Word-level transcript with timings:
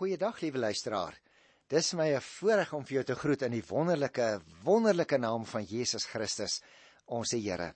Goeiedag, 0.00 0.38
liewe 0.40 0.58
luisteraar. 0.58 1.12
Dis 1.68 1.92
my 1.92 2.06
'n 2.16 2.22
voorreg 2.24 2.72
om 2.72 2.84
vir 2.88 2.94
jou 2.94 3.02
te 3.04 3.14
groet 3.14 3.42
in 3.42 3.52
die 3.52 3.66
wonderlike, 3.68 4.40
wonderlike 4.64 5.18
naam 5.18 5.44
van 5.44 5.62
Jesus 5.62 6.06
Christus, 6.06 6.62
ons 7.04 7.32
Here. 7.32 7.74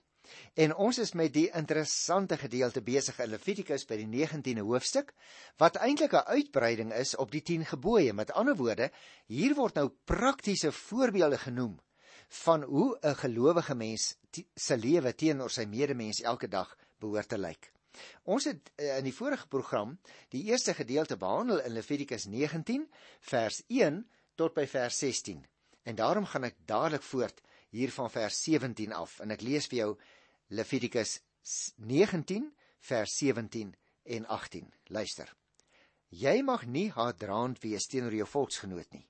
En 0.55 0.73
ons 0.75 0.97
is 0.97 1.13
met 1.13 1.33
die 1.33 1.51
interessante 1.53 2.37
gedeelte 2.37 2.81
besig 2.81 3.19
in 3.19 3.29
Levitikus 3.29 3.85
by 3.85 3.97
die 3.97 4.07
19de 4.07 4.61
hoofstuk 4.61 5.13
wat 5.57 5.77
eintlik 5.77 6.13
'n 6.13 6.25
uitbreiding 6.25 6.93
is 6.93 7.15
op 7.15 7.31
die 7.31 7.41
10 7.41 7.65
gebooie. 7.65 8.13
Met 8.13 8.31
ander 8.31 8.55
woorde, 8.55 8.91
hier 9.27 9.53
word 9.53 9.75
nou 9.75 9.89
praktiese 10.05 10.71
voorbeelde 10.71 11.37
genoem 11.37 11.79
van 12.27 12.63
hoe 12.63 12.97
'n 13.03 13.15
gelowige 13.15 13.75
mens 13.75 14.17
se 14.55 14.77
lewe 14.77 15.13
teenoor 15.13 15.49
sy 15.49 15.65
medemens 15.65 16.21
elke 16.21 16.47
dag 16.47 16.75
behoort 16.99 17.29
te 17.29 17.37
lyk. 17.37 17.74
Ons 18.23 18.47
het 18.49 18.71
uh, 18.75 18.97
in 18.97 19.07
die 19.07 19.13
vorige 19.15 19.47
program 19.47 19.97
die 20.33 20.43
eerste 20.49 20.73
gedeelte 20.73 21.17
behandel 21.17 21.61
in 21.65 21.75
Levitikus 21.75 22.25
19 22.25 22.87
vers 23.29 23.61
1 23.67 24.01
tot 24.35 24.53
by 24.53 24.65
vers 24.67 24.97
16. 24.99 25.45
En 25.85 25.95
daarom 25.95 26.25
gaan 26.25 26.47
ek 26.49 26.57
dadelik 26.65 27.05
voort 27.05 27.41
hier 27.69 27.91
van 27.91 28.11
vers 28.11 28.41
17 28.43 28.93
af 28.93 29.19
en 29.19 29.31
ek 29.35 29.45
lees 29.45 29.67
vir 29.71 29.77
jou 29.77 29.91
Levitikus 30.47 31.19
19 31.77 32.51
vers 32.89 33.17
17 33.17 33.73
en 34.17 34.25
18. 34.25 34.73
Luister. 34.93 35.31
Jy 36.09 36.41
mag 36.45 36.65
nie 36.65 36.89
haatdraand 36.93 37.61
wees 37.63 37.87
teenoor 37.91 38.13
jou 38.13 38.27
volksgenoot 38.29 38.91
nie. 38.93 39.07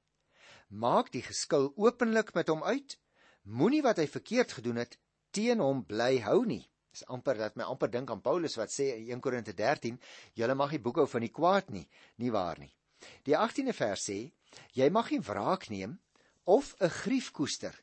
Maak 0.70 1.12
die 1.14 1.24
geskil 1.24 1.72
openlik 1.76 2.34
met 2.34 2.50
hom 2.50 2.64
uit. 2.64 2.98
Moenie 3.44 3.84
wat 3.86 4.00
hy 4.02 4.08
verkeerd 4.10 4.56
gedoen 4.58 4.82
het 4.82 4.98
teen 5.36 5.60
hom 5.60 5.84
bly 5.86 6.18
hou 6.24 6.46
nie 6.48 6.64
is 6.96 7.06
amper 7.12 7.38
dat 7.40 7.58
my 7.60 7.68
amper 7.68 7.92
dink 7.92 8.12
aan 8.12 8.24
Paulus 8.24 8.58
wat 8.60 8.72
sê 8.74 8.92
in 8.96 9.18
1 9.18 9.24
Korinte 9.24 9.54
13, 9.54 10.00
julle 10.40 10.56
mag 10.56 10.72
nie 10.72 10.82
boekhou 10.84 11.08
van 11.12 11.26
die 11.26 11.34
kwaad 11.34 11.72
nie, 11.76 11.86
nie 12.24 12.32
waar 12.32 12.60
nie. 12.62 12.72
Die 13.28 13.36
18de 13.38 13.76
vers 13.76 14.08
sê, 14.10 14.20
jy 14.74 14.90
mag 14.90 15.12
nie 15.12 15.22
wraak 15.22 15.70
neem 15.70 15.98
of 16.46 16.76
'n 16.80 16.90
grief 17.04 17.32
koester 17.32 17.76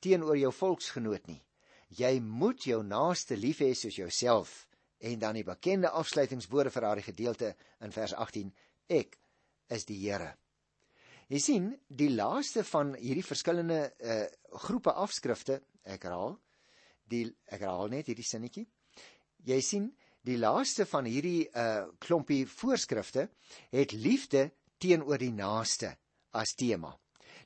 teenoor 0.00 0.36
jou 0.36 0.52
volksgenoot 0.52 1.26
nie. 1.26 1.42
Jy 1.88 2.20
moet 2.20 2.64
jou 2.66 2.82
naaste 2.82 3.36
lief 3.36 3.60
hê 3.60 3.74
soos 3.74 3.96
jouself. 3.96 4.66
En 4.98 5.18
dan 5.18 5.34
die 5.34 5.44
bekende 5.44 5.90
afsluitingswoorde 5.90 6.70
vir 6.70 6.82
daardie 6.82 7.04
gedeelte 7.04 7.54
in 7.80 7.92
vers 7.92 8.14
18, 8.14 8.52
ek 8.88 9.18
is 9.68 9.84
die 9.84 9.98
Here. 9.98 10.34
Jy 11.28 11.38
sien, 11.38 11.80
die 11.88 12.10
laaste 12.10 12.62
van 12.64 12.94
hierdie 12.94 13.26
verskillende 13.26 13.92
uh 14.00 14.26
groepe 14.56 14.92
afskrifte, 14.92 15.60
ek 15.84 16.06
herhaal, 16.06 16.38
die 17.10 17.24
ek 17.46 17.60
herhaal 17.60 17.88
net 17.92 18.10
hierdie 18.10 18.26
sinnetjie. 18.26 18.66
Jy 19.46 19.60
sien, 19.62 19.90
die 20.26 20.38
laaste 20.40 20.86
van 20.90 21.06
hierdie 21.06 21.46
uh 21.54 21.86
klompie 22.02 22.44
voorskrifte 22.50 23.28
het 23.70 23.92
liefde 23.92 24.50
teenoor 24.82 25.18
die 25.22 25.32
naaste 25.32 25.94
as 26.34 26.54
tema. 26.58 26.92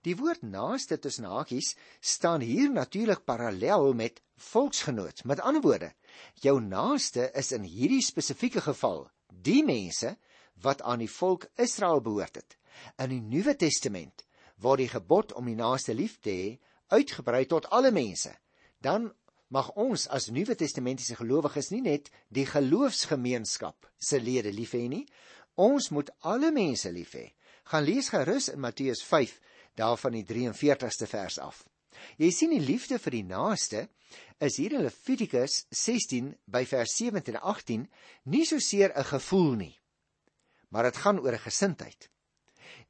Die 0.01 0.17
woord 0.17 0.43
naaste 0.43 0.97
tussen 0.97 1.27
hakies 1.29 1.75
staan 2.01 2.41
hier 2.41 2.71
natuurlik 2.73 3.27
parallel 3.29 3.93
met 3.93 4.23
volksgenoot. 4.41 5.25
Met 5.25 5.43
ander 5.45 5.61
woorde, 5.61 5.93
jou 6.41 6.57
naaste 6.61 7.29
is 7.37 7.53
in 7.53 7.69
hierdie 7.69 8.03
spesifieke 8.05 8.63
geval 8.65 9.11
die 9.29 9.61
mense 9.65 10.17
wat 10.65 10.81
aan 10.83 11.05
die 11.05 11.11
volk 11.11 11.47
Israel 11.61 12.01
behoort 12.01 12.41
het. 12.41 12.57
In 12.97 13.13
die 13.13 13.21
Nuwe 13.21 13.57
Testament 13.57 14.25
word 14.61 14.81
die 14.85 14.93
gebod 14.93 15.35
om 15.37 15.49
die 15.49 15.59
naaste 15.59 15.95
lief 15.95 16.17
te 16.21 16.33
hê 16.33 16.51
uitgebrei 16.97 17.45
tot 17.49 17.69
alle 17.71 17.93
mense. 17.93 18.33
Dan 18.81 19.11
mag 19.51 19.71
ons 19.75 20.07
as 20.15 20.31
Nuwe 20.31 20.55
Testamentiese 20.55 21.17
gelowiges 21.19 21.71
nie 21.75 21.83
net 21.83 22.11
die 22.31 22.47
geloofsgemeenskap 22.47 23.89
se 23.99 24.21
lede 24.23 24.53
lief 24.55 24.77
hê 24.79 24.87
nie, 24.89 25.07
ons 25.59 25.91
moet 25.91 26.11
alle 26.23 26.53
mense 26.55 26.91
lief 26.95 27.17
hê. 27.19 27.27
Gaan 27.71 27.87
lees 27.87 28.11
gerus 28.15 28.49
in 28.53 28.63
Matteus 28.63 29.03
5 29.07 29.35
daarvan 29.79 30.17
die 30.19 30.27
43ste 30.27 31.09
vers 31.11 31.39
af. 31.43 31.65
Jy 32.17 32.31
sien 32.33 32.55
die 32.55 32.63
liefde 32.63 32.99
vir 33.03 33.17
die 33.19 33.27
naaste 33.27 33.89
is 34.41 34.57
hier 34.61 34.77
in 34.79 34.87
Levitikus 34.87 35.65
16 35.75 36.31
by 36.47 36.63
vers 36.71 36.95
17 36.97 37.35
en 37.35 37.43
18 37.53 37.89
nie 38.33 38.47
so 38.47 38.59
seer 38.59 38.95
'n 38.95 39.05
gevoel 39.05 39.53
nie, 39.57 39.77
maar 40.71 40.85
dit 40.85 40.97
gaan 40.97 41.19
oor 41.19 41.35
'n 41.35 41.47
gesindheid. 41.47 42.09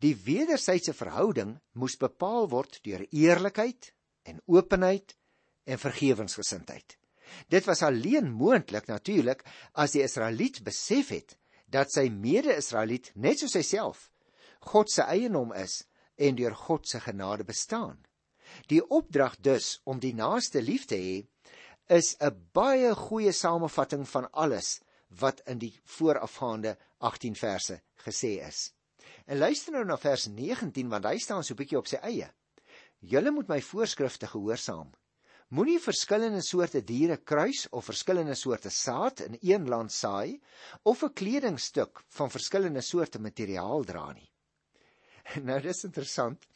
Die 0.00 0.14
wederwysige 0.14 0.92
verhouding 0.92 1.58
moes 1.72 1.96
bepaal 1.96 2.48
word 2.48 2.80
deur 2.84 3.06
eerlikheid 3.10 3.92
en 4.22 4.40
openheid 4.46 5.16
en 5.64 5.78
vergewensgesindheid. 5.78 6.96
Dit 7.48 7.64
was 7.64 7.82
alleen 7.82 8.30
moontlik 8.30 8.86
natuurlik 8.86 9.44
as 9.72 9.94
die 9.94 10.02
Israeliet 10.02 10.62
besef 10.66 11.12
het 11.14 11.36
dat 11.70 11.92
sy 11.92 12.08
mede-Israeliet 12.10 13.12
net 13.14 13.38
soos 13.38 13.54
hy 13.54 13.62
self 13.62 14.08
God 14.60 14.90
se 14.92 15.06
eienaam 15.08 15.54
is 15.56 15.84
en 16.20 16.36
deur 16.36 16.54
God 16.54 16.88
se 16.88 17.00
genade 17.00 17.46
bestaan. 17.48 17.96
Die 18.68 18.82
opdrag 18.82 19.38
dus 19.40 19.78
om 19.88 20.00
die 20.02 20.12
naaste 20.14 20.60
lief 20.60 20.84
te 20.90 20.98
hê 21.00 21.16
is 21.88 22.16
'n 22.20 22.36
baie 22.52 22.94
goeie 22.94 23.32
samevatting 23.32 24.08
van 24.08 24.30
alles 24.32 24.80
wat 25.08 25.40
in 25.46 25.58
die 25.58 25.80
voorafgaande 25.84 26.76
18 26.98 27.34
verse 27.34 27.80
gesê 28.04 28.38
is. 28.46 28.72
En 29.26 29.38
luister 29.38 29.72
nou 29.72 29.84
na 29.84 29.96
vers 29.96 30.26
19 30.26 30.88
want 30.88 31.04
hy 31.04 31.18
staan 31.18 31.44
so 31.44 31.54
'n 31.54 31.56
bietjie 31.56 31.78
op 31.78 31.86
sy 31.86 31.96
eie. 31.96 32.30
Julle 33.00 33.30
moet 33.30 33.48
my 33.48 33.60
voorskrifte 33.60 34.26
gehoorsaam. 34.26 34.92
Moenie 35.50 35.80
verskillende 35.82 36.44
soorte 36.46 36.78
diere 36.86 37.16
kruis 37.26 37.64
of 37.74 37.88
verskillende 37.90 38.36
soorte 38.38 38.70
saad 38.70 39.18
in 39.24 39.32
een 39.40 39.64
land 39.66 39.90
saai 39.90 40.36
of 40.86 41.02
'n 41.02 41.12
kledingstuk 41.12 42.02
van 42.18 42.30
verskillende 42.30 42.80
soorte 42.80 43.18
materiaal 43.18 43.82
dra 43.84 44.12
nie. 44.12 44.30
Nou 45.48 45.60
dis 45.60 45.84
interessant 45.84 46.46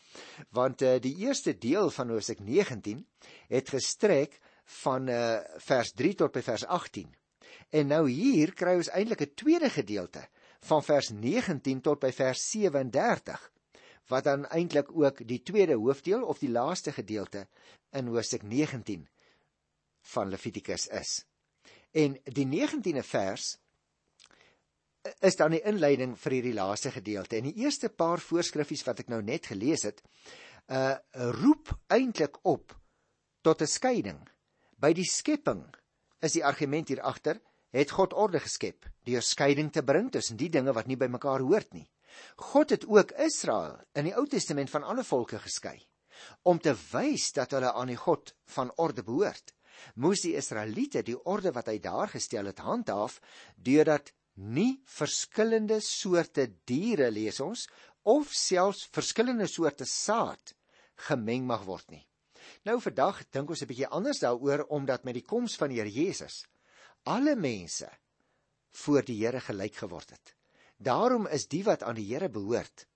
want 0.50 0.82
uh, 0.82 1.00
die 1.02 1.16
eerste 1.26 1.56
deel 1.58 1.90
van 1.90 2.10
Hosea 2.14 2.38
19 2.38 3.06
het 3.48 3.68
gestrek 3.68 4.38
van 4.84 5.08
uh, 5.08 5.42
vers 5.58 5.92
3 5.92 6.14
tot 6.14 6.32
by 6.32 6.42
vers 6.42 6.64
18. 6.64 7.10
En 7.70 7.86
nou 7.90 8.08
hier 8.08 8.54
kry 8.54 8.76
ons 8.78 8.92
eintlik 8.94 9.26
'n 9.26 9.34
tweede 9.34 9.70
gedeelte 9.70 10.22
van 10.70 10.82
vers 10.82 11.10
19 11.10 11.80
tot 11.80 11.98
by 11.98 12.12
vers 12.12 12.50
37 12.50 13.50
wat 14.08 14.24
dan 14.24 14.46
eintlik 14.46 14.90
ook 14.92 15.22
die 15.28 15.42
tweede 15.42 15.74
hoofdeel 15.74 16.24
of 16.24 16.38
die 16.38 16.50
laaste 16.50 16.92
gedeelte 16.92 17.46
in 17.90 18.06
Hosea 18.06 18.42
19 18.42 19.08
van 20.00 20.28
Levitikus 20.28 20.86
is. 20.86 21.24
En 21.90 22.18
die 22.24 22.46
19de 22.46 23.02
vers 23.02 23.56
is 25.20 25.36
dan 25.36 25.52
die 25.52 25.62
inleiding 25.62 26.16
vir 26.18 26.38
hierdie 26.38 26.56
laaste 26.56 26.90
gedeelte. 26.90 27.36
En 27.36 27.48
die 27.50 27.64
eerste 27.64 27.88
paar 27.88 28.20
voorskriffies 28.20 28.84
wat 28.86 29.04
ek 29.04 29.12
nou 29.12 29.20
net 29.22 29.46
gelees 29.52 29.84
het, 29.84 30.00
uh 30.72 30.96
roep 31.12 31.74
eintlik 31.92 32.38
op 32.42 32.72
tot 33.44 33.60
'n 33.60 33.68
skeiding. 33.68 34.20
By 34.80 34.92
die 34.92 35.04
skepping 35.04 35.64
is 36.20 36.32
die 36.32 36.44
argument 36.44 36.88
hier 36.88 37.02
agter, 37.02 37.40
het 37.70 37.90
God 37.90 38.12
orde 38.12 38.40
geskep 38.40 38.88
deur 39.04 39.22
skeiding 39.22 39.72
te 39.72 39.82
bring 39.82 40.10
tussen 40.10 40.36
die 40.36 40.48
dinge 40.48 40.72
wat 40.72 40.86
nie 40.86 40.96
by 40.96 41.06
mekaar 41.06 41.40
hoort 41.40 41.72
nie. 41.74 41.88
God 42.36 42.70
het 42.70 42.86
ook 42.86 43.12
Israel 43.12 43.78
in 43.94 44.08
die 44.08 44.14
Ou 44.16 44.26
Testament 44.28 44.70
van 44.70 44.82
alle 44.82 45.04
volke 45.04 45.38
geskei 45.38 45.78
om 46.42 46.60
te 46.62 46.72
wys 46.92 47.32
dat 47.34 47.52
hulle 47.56 47.72
aan 47.74 47.90
die 47.90 47.98
God 47.98 48.32
van 48.54 48.70
orde 48.80 49.02
behoort. 49.02 49.52
Moes 49.98 50.22
die 50.22 50.36
Israeliete 50.38 51.02
die 51.02 51.16
orde 51.26 51.50
wat 51.52 51.66
hy 51.68 51.80
daar 51.82 52.08
gestel 52.08 52.46
het 52.46 52.62
handhaaf 52.62 53.18
deurdat 53.56 54.12
nie 54.34 54.80
verskillende 54.86 55.80
soorte 55.82 56.46
diere 56.66 57.10
lees 57.10 57.40
ons 57.42 57.66
of 58.04 58.32
selfs 58.34 58.88
verskillende 58.94 59.46
soorte 59.50 59.86
saad 59.88 60.54
gemeng 61.08 61.46
mag 61.46 61.64
word 61.66 61.90
nie. 61.90 62.04
Nou 62.64 62.78
vandag 62.80 63.24
dink 63.32 63.50
ons 63.50 63.62
'n 63.62 63.66
bietjie 63.66 63.90
anders 63.90 64.20
daaroor 64.20 64.66
omdat 64.68 65.04
met 65.04 65.14
die 65.14 65.26
koms 65.26 65.56
van 65.56 65.68
die 65.68 65.80
Here 65.80 65.90
Jesus 65.90 66.44
alle 67.04 67.36
mense 67.36 67.88
voor 68.84 69.04
die 69.04 69.18
Here 69.24 69.40
gelyk 69.40 69.76
geword 69.76 70.10
het. 70.10 70.34
Daarom 70.76 71.26
is 71.26 71.48
die 71.48 71.64
wat 71.64 71.82
aan 71.82 71.96
die 72.00 72.08
Here 72.12 72.28
behoort 72.28 72.86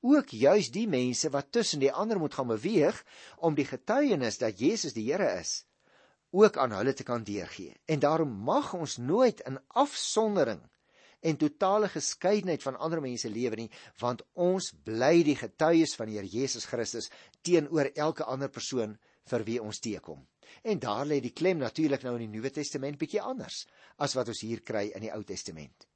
ook 0.00 0.30
juis 0.30 0.70
die 0.70 0.86
mense 0.88 1.30
wat 1.34 1.52
tussen 1.52 1.80
die 1.82 1.92
ander 1.92 2.18
moet 2.18 2.34
gaan 2.34 2.46
beweeg 2.46 3.04
om 3.36 3.54
die 3.58 3.66
getuienis 3.66 4.38
dat 4.38 4.60
Jesus 4.60 4.94
die 4.94 5.10
Here 5.10 5.40
is 5.40 5.64
ook 6.30 6.56
aan 6.56 6.72
hulle 6.76 6.92
te 6.92 7.02
kan 7.02 7.24
deurgee. 7.24 7.74
En 7.84 7.98
daarom 7.98 8.28
mag 8.28 8.74
ons 8.74 8.96
nooit 8.96 9.40
in 9.40 9.58
afsondering 9.68 10.60
en 11.20 11.36
totale 11.36 11.88
geskeidenheid 11.88 12.62
van 12.62 12.76
ander 12.76 13.00
mense 13.00 13.30
lewe 13.30 13.56
nie, 13.56 13.70
want 13.98 14.22
ons 14.34 14.70
bly 14.84 15.22
die 15.26 15.36
getuies 15.36 15.96
van 15.96 16.06
die 16.06 16.18
Here 16.20 16.28
Jesus 16.28 16.68
Christus 16.68 17.10
teenoor 17.42 17.90
elke 17.94 18.24
ander 18.24 18.52
persoon 18.52 18.98
vir 19.28 19.44
wie 19.44 19.58
ons 19.62 19.80
teekom. 19.80 20.20
En 20.62 20.78
daar 20.78 21.06
lê 21.06 21.18
die 21.20 21.34
klem 21.34 21.58
natuurlik 21.58 22.04
nou 22.04 22.14
in 22.16 22.28
die 22.28 22.36
Nuwe 22.36 22.52
Testament 22.54 23.00
bietjie 23.00 23.24
anders 23.24 23.64
as 23.96 24.14
wat 24.14 24.28
ons 24.28 24.44
hier 24.44 24.62
kry 24.62 24.88
in 24.94 25.08
die 25.08 25.12
Ou 25.12 25.24
Testament. 25.24 25.88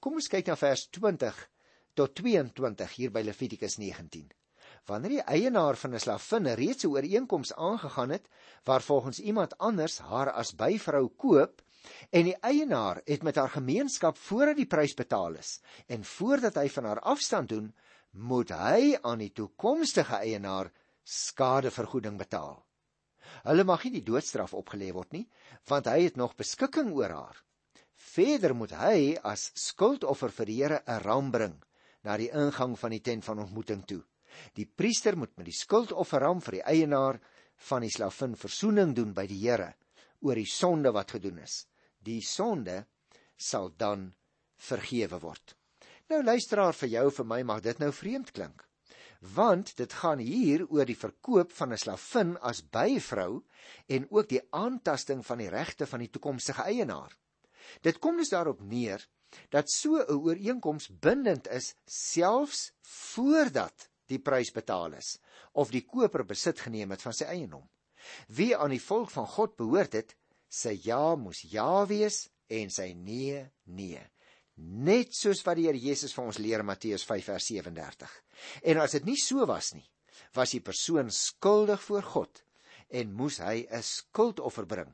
Kom 0.00 0.20
ons 0.20 0.28
kyk 0.28 0.46
na 0.50 0.56
vers 0.56 0.86
20 0.96 1.42
tot 1.94 2.14
22 2.20 2.96
hier 2.98 3.12
by 3.14 3.22
Levitikus 3.22 3.78
19. 3.78 4.32
Wanneer 4.88 5.14
die 5.16 5.26
eienaar 5.36 5.78
van 5.80 5.94
'n 5.94 6.00
slavin 6.00 6.48
reeds 6.60 6.84
'n 6.84 6.92
ooreenkoms 6.92 7.54
aangegaan 7.54 8.10
het 8.10 8.28
waar 8.64 8.82
volgens 8.82 9.20
iemand 9.20 9.58
anders 9.58 9.98
haar 9.98 10.30
as 10.30 10.54
byvrou 10.54 11.08
koop 11.08 11.62
en 12.10 12.24
die 12.24 12.36
eienaar 12.40 13.00
het 13.04 13.22
met 13.22 13.36
haar 13.36 13.50
gemeenskap 13.50 14.16
voordat 14.16 14.56
die 14.56 14.66
prys 14.66 14.94
betaal 14.94 15.34
is 15.34 15.60
en 15.86 16.04
voordat 16.04 16.54
hy 16.54 16.68
van 16.68 16.84
haar 16.84 17.00
afstand 17.00 17.48
doen, 17.48 17.74
moet 18.10 18.50
hy 18.50 18.98
aan 19.02 19.18
die 19.18 19.32
toekomstige 19.32 20.16
eienaar 20.16 20.72
skadevergoeding 21.02 22.18
betaal. 22.18 22.64
Hulle 23.42 23.64
mag 23.64 23.84
nie 23.84 23.92
die 23.98 24.06
doodstraf 24.06 24.54
opgelê 24.54 24.92
word 24.92 25.12
nie, 25.12 25.28
want 25.68 25.86
hy 25.86 26.04
het 26.04 26.16
nog 26.16 26.36
beskikking 26.36 26.92
oor 26.94 27.10
haar. 27.10 27.44
Verder 28.04 28.52
moet 28.54 28.74
hy 28.76 29.14
as 29.24 29.48
skuldoffer 29.58 30.30
vir 30.30 30.46
die 30.50 30.58
Here 30.60 30.82
'n 30.86 31.00
ram 31.04 31.30
bring 31.32 31.54
na 32.04 32.16
die 32.20 32.30
ingang 32.30 32.76
van 32.76 32.92
die 32.92 33.00
tent 33.00 33.24
van 33.24 33.40
ontmoeting 33.40 33.86
toe. 33.86 34.02
Die 34.54 34.66
priester 34.66 35.16
moet 35.16 35.36
met 35.38 35.46
die 35.48 35.56
skuldofferram 35.56 36.42
vir 36.44 36.58
die 36.58 36.66
eienaar 36.74 37.20
van 37.68 37.82
die 37.82 37.90
slavin 37.90 38.36
verzoening 38.36 38.94
doen 38.94 39.14
by 39.14 39.26
die 39.30 39.40
Here 39.40 39.74
oor 40.20 40.34
die 40.34 40.48
sonde 40.48 40.92
wat 40.92 41.16
gedoen 41.16 41.38
is. 41.38 41.66
Die 42.02 42.20
sonde 42.20 42.84
sal 43.36 43.72
dan 43.78 44.12
vergewe 44.56 45.20
word. 45.20 45.56
Nou 46.12 46.22
luisteraar 46.22 46.76
vir 46.76 46.88
jou 46.98 47.10
vir 47.18 47.28
my 47.32 47.42
mag 47.42 47.62
dit 47.64 47.80
nou 47.80 47.90
vreemd 47.92 48.32
klink. 48.36 48.64
Want 49.34 49.76
dit 49.80 49.92
gaan 49.92 50.20
hier 50.20 50.66
oor 50.68 50.84
die 50.84 50.98
verkoop 51.00 51.52
van 51.52 51.72
'n 51.72 51.78
slavin 51.78 52.36
as 52.42 52.60
byvrou 52.60 53.42
en 53.88 54.06
ook 54.10 54.28
die 54.28 54.42
aantasting 54.52 55.24
van 55.24 55.38
die 55.38 55.48
regte 55.48 55.86
van 55.86 56.00
die 56.00 56.10
toekomstige 56.10 56.62
eienaar. 56.62 57.16
Dit 57.82 57.98
kom 57.98 58.16
dus 58.16 58.32
daarop 58.34 58.62
neer 58.62 59.04
dat 59.50 59.70
so 59.70 59.98
'n 59.98 60.10
ooreenkoms 60.10 60.88
bindend 60.88 61.48
is 61.48 61.74
selfs 61.86 62.72
voordat 62.80 63.90
die 64.06 64.18
prys 64.18 64.52
betaal 64.52 64.92
is 64.92 65.18
of 65.52 65.70
die 65.70 65.84
koper 65.84 66.24
besit 66.24 66.60
geneem 66.60 66.90
het 66.90 67.02
van 67.02 67.12
sy 67.12 67.24
eiendom. 67.24 67.68
Wie 68.28 68.56
aan 68.56 68.70
die 68.70 68.82
volk 68.82 69.10
van 69.10 69.26
God 69.26 69.56
behoort 69.56 69.92
het, 69.92 70.16
sy 70.48 70.78
ja 70.82 71.16
moes 71.16 71.40
ja 71.40 71.86
wees 71.86 72.28
en 72.48 72.70
sy 72.70 72.92
nee 72.92 73.50
nee 73.64 74.14
net 74.56 75.14
soos 75.16 75.42
wat 75.46 75.58
die 75.58 75.66
Here 75.68 75.80
Jesus 75.80 76.14
vir 76.14 76.28
ons 76.28 76.38
leer 76.38 76.62
in 76.62 76.68
Matteus 76.68 77.04
5 77.06 77.30
vers 77.32 77.48
37. 77.50 78.12
En 78.70 78.80
as 78.82 78.94
dit 78.96 79.08
nie 79.08 79.18
so 79.18 79.46
was 79.50 79.72
nie, 79.74 79.86
was 80.34 80.54
die 80.54 80.62
persoon 80.62 81.10
skuldig 81.10 81.82
voor 81.82 82.06
God 82.14 82.44
en 82.94 83.16
moes 83.16 83.40
hy 83.42 83.66
'n 83.66 83.82
skuldoffer 83.82 84.66
bring 84.66 84.92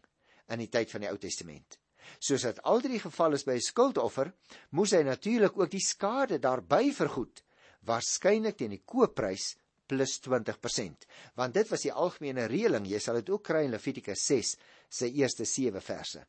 in 0.48 0.58
die 0.58 0.70
tyd 0.70 0.90
van 0.90 1.00
die 1.02 1.10
Ou 1.10 1.18
Testament. 1.18 1.79
Soos 2.18 2.42
dit 2.48 2.60
altyd 2.62 2.96
die 2.96 3.04
geval 3.04 3.36
is 3.38 3.44
by 3.44 3.54
'n 3.54 3.68
skuldoffer, 3.68 4.32
moes 4.70 4.92
hy 4.92 5.02
natuurlik 5.02 5.58
ook 5.58 5.70
die 5.70 5.84
skade 5.84 6.38
daarbey 6.38 6.92
vergoed, 6.92 7.42
waarskynlik 7.86 8.56
teen 8.56 8.70
die 8.70 8.82
koopprys 8.84 9.56
plus 9.86 10.20
20%, 10.20 11.06
want 11.34 11.54
dit 11.54 11.68
was 11.68 11.82
die 11.82 11.92
algemene 11.92 12.46
reëling. 12.46 12.86
Jy 12.86 12.98
sal 12.98 13.14
dit 13.14 13.30
ook 13.30 13.42
kry 13.42 13.64
in 13.64 13.74
Levitikus 13.74 14.24
6 14.26 14.56
se 14.88 15.10
eerste 15.10 15.44
7 15.44 15.80
verse. 15.80 16.24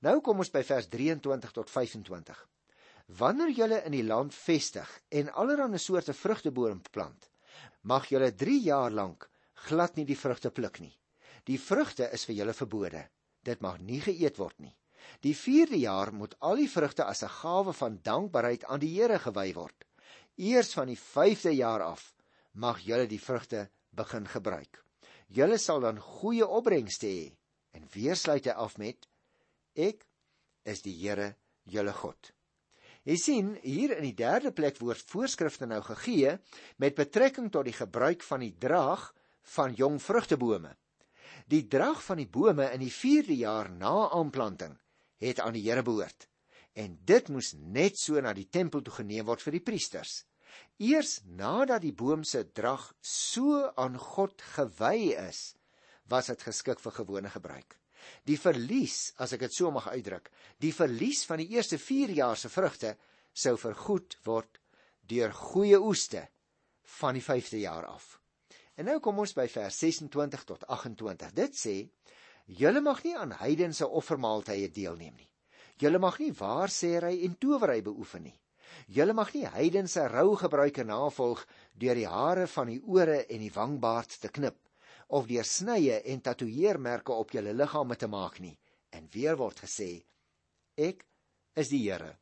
Nou 0.00 0.20
kom 0.20 0.38
ons 0.38 0.50
by 0.50 0.62
vers 0.62 0.88
23 0.88 1.52
tot 1.52 1.70
25. 1.70 2.48
Wanneer 3.18 3.50
julle 3.56 3.82
in 3.86 3.92
die 3.92 4.04
land 4.04 4.34
vestig 4.34 4.88
en 5.08 5.30
allerlei 5.32 5.78
soorte 5.78 6.12
vrugtebome 6.12 6.82
plant, 6.90 7.30
mag 7.82 8.06
julle 8.10 8.32
3 8.34 8.58
jaar 8.62 8.90
lank 8.90 9.28
glad 9.66 9.96
nie 9.96 10.04
die 10.06 10.18
vrugte 10.18 10.50
pluk 10.50 10.80
nie. 10.80 10.92
Die 11.48 11.58
vrugte 11.58 12.10
is 12.12 12.26
vir 12.28 12.36
julle 12.42 12.54
verbode. 12.54 13.06
Dit 13.42 13.62
mag 13.64 13.80
nie 13.80 14.00
geëet 14.04 14.38
word 14.38 14.58
nie. 14.60 14.74
Die 15.20 15.34
4de 15.34 15.78
jaar 15.82 16.12
moet 16.14 16.36
al 16.38 16.60
die 16.60 16.70
vrugte 16.70 17.04
as 17.04 17.22
'n 17.22 17.34
gawe 17.40 17.72
van 17.72 17.98
dankbaarheid 18.02 18.64
aan 18.64 18.78
die 18.80 18.94
Here 19.00 19.18
gewy 19.18 19.52
word. 19.54 19.84
Eers 20.36 20.72
van 20.74 20.86
die 20.86 20.98
5de 20.98 21.54
jaar 21.54 21.82
af 21.82 22.14
mag 22.52 22.80
julle 22.80 23.06
die 23.06 23.20
vrugte 23.20 23.70
begin 23.90 24.26
gebruik. 24.26 24.84
Julle 25.26 25.58
sal 25.58 25.80
dan 25.80 25.98
goeie 25.98 26.46
opbrengste 26.46 27.06
hê. 27.06 27.36
En 27.70 27.88
weer 27.92 28.16
sluit 28.16 28.44
hy 28.44 28.50
af 28.50 28.78
met: 28.78 29.08
Ek 29.74 30.06
is 30.64 30.82
die 30.82 30.94
Here, 30.94 31.34
julle 31.64 31.92
God. 31.92 32.32
Jy 33.02 33.16
sien, 33.16 33.58
hier 33.62 33.96
in 33.96 34.04
die 34.04 34.14
derde 34.14 34.52
plek 34.52 34.78
word 34.78 35.02
voorskrifte 35.10 35.66
nou 35.66 35.80
gegee 35.82 36.38
met 36.76 36.94
betrekking 36.94 37.50
tot 37.50 37.64
die 37.64 37.76
gebruik 37.76 38.22
van 38.22 38.40
die 38.40 38.54
draag 38.58 39.14
van 39.42 39.74
jong 39.74 40.00
vrugtebome. 40.02 40.76
Die 41.48 41.66
draag 41.66 42.02
van 42.04 42.16
die 42.16 42.28
bome 42.28 42.70
in 42.72 42.80
die 42.80 42.92
4de 42.92 43.36
jaar 43.36 43.70
na 43.70 44.10
aanplanting 44.12 44.76
het 45.22 45.40
aan 45.42 45.56
die 45.56 45.64
Here 45.66 45.82
behoort. 45.82 46.28
En 46.78 46.98
dit 47.04 47.28
moes 47.34 47.52
net 47.58 47.98
so 47.98 48.20
na 48.22 48.32
die 48.36 48.48
tempel 48.48 48.82
toe 48.82 48.94
geneem 49.00 49.26
word 49.26 49.42
vir 49.42 49.58
die 49.58 49.64
priesters. 49.64 50.22
Eers 50.78 51.18
nadat 51.26 51.82
die 51.82 51.94
boom 51.94 52.24
se 52.24 52.44
drag 52.54 52.92
so 53.02 53.66
aan 53.76 53.98
God 53.98 54.42
gewy 54.54 55.12
is, 55.18 55.54
was 56.08 56.30
dit 56.30 56.42
geskik 56.46 56.80
vir 56.80 56.94
gewone 57.00 57.30
gebruik. 57.30 57.76
Die 58.24 58.38
verlies, 58.38 59.12
as 59.18 59.34
ek 59.34 59.44
dit 59.48 59.56
so 59.56 59.70
mag 59.74 59.88
uitdruk, 59.90 60.30
die 60.62 60.72
verlies 60.72 61.24
van 61.28 61.42
die 61.42 61.50
eerste 61.56 61.80
4 61.82 62.14
jaar 62.16 62.38
se 62.38 62.48
vrugte 62.48 62.94
sou 63.34 63.56
vergoed 63.60 64.16
word 64.24 64.60
deur 65.08 65.34
goeie 65.34 65.80
oeste 65.80 66.22
van 66.98 67.18
die 67.18 67.24
5de 67.24 67.60
jaar 67.64 67.88
af. 67.90 68.16
En 68.78 68.86
nou 68.86 69.00
kom 69.02 69.18
ons 69.18 69.34
by 69.34 69.48
vers 69.50 69.80
26 69.82 70.44
tot 70.46 70.64
28. 70.70 71.34
Dit 71.34 71.56
sê: 71.58 71.76
Julle 72.48 72.80
mag 72.80 73.02
nie 73.04 73.12
aan 73.16 73.34
heidense 73.42 73.86
offermaaltye 73.86 74.70
deelneem 74.72 75.16
nie. 75.16 75.28
Julle 75.76 75.98
mag 76.00 76.16
nie 76.18 76.32
waarsêry 76.32 77.18
en 77.26 77.36
towery 77.36 77.82
beoefen 77.84 78.24
nie. 78.24 78.38
Julle 78.88 79.12
mag 79.12 79.34
nie 79.34 79.44
heidense 79.44 80.06
rou 80.08 80.32
gebruike 80.40 80.84
navolg 80.88 81.44
deur 81.76 81.98
die 81.98 82.08
hare 82.08 82.46
van 82.48 82.72
die 82.72 82.80
ore 82.80 83.26
en 83.28 83.44
die 83.44 83.52
wangbaard 83.52 84.16
te 84.22 84.32
knip 84.32 84.56
of 85.12 85.28
deur 85.28 85.44
snye 85.44 86.00
en 86.08 86.24
tatoeëermerke 86.24 87.12
op 87.12 87.36
julle 87.36 87.52
liggame 87.52 87.96
te 87.96 88.08
maak 88.08 88.40
nie. 88.40 88.56
En 88.96 89.08
weer 89.12 89.36
word 89.36 89.60
gesê: 89.66 89.90
Ek 90.76 91.04
is 91.54 91.68
die 91.68 91.84
Here. 91.84 92.16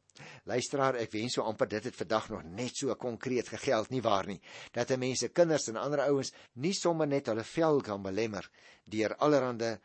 Luisteraar, 0.49 0.97
ek 0.97 1.13
wens 1.13 1.35
so 1.37 1.45
amper 1.47 1.69
dit 1.69 1.85
het 1.87 1.97
vandag 1.97 2.31
nog 2.33 2.45
net 2.49 2.79
so 2.79 2.95
konkreet 2.99 3.51
gegeld 3.53 3.91
nie 3.93 4.01
waar 4.01 4.27
nie 4.27 4.41
dat 4.73 4.95
mense 4.99 5.29
kinders 5.29 5.69
en 5.69 5.77
ander 5.77 6.07
ouens 6.07 6.33
nie 6.55 6.73
sommer 6.73 7.07
net 7.07 7.29
hulle 7.29 7.45
vel 7.45 7.83
kan 7.85 8.03
belemmer 8.03 8.49
deur 8.89 9.13
allerlei 9.21 9.77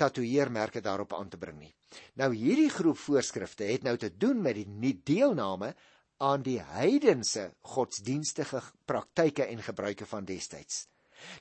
tatoeëermerke 0.00 0.82
daarop 0.84 1.14
aan 1.16 1.28
te 1.28 1.38
bring 1.40 1.58
nie. 1.60 1.72
Nou 2.20 2.30
hierdie 2.34 2.70
groep 2.72 2.98
voorskrifte 2.98 3.68
het 3.68 3.84
nou 3.86 3.96
te 4.00 4.10
doen 4.16 4.40
met 4.42 4.56
die 4.58 4.66
nie 4.68 4.94
deelname 5.04 5.74
aan 6.20 6.44
die 6.44 6.58
heidense 6.60 7.46
godsdienstige 7.74 8.62
praktyke 8.88 9.46
en 9.46 9.62
gebruike 9.64 10.06
van 10.06 10.26
destyds. 10.28 10.86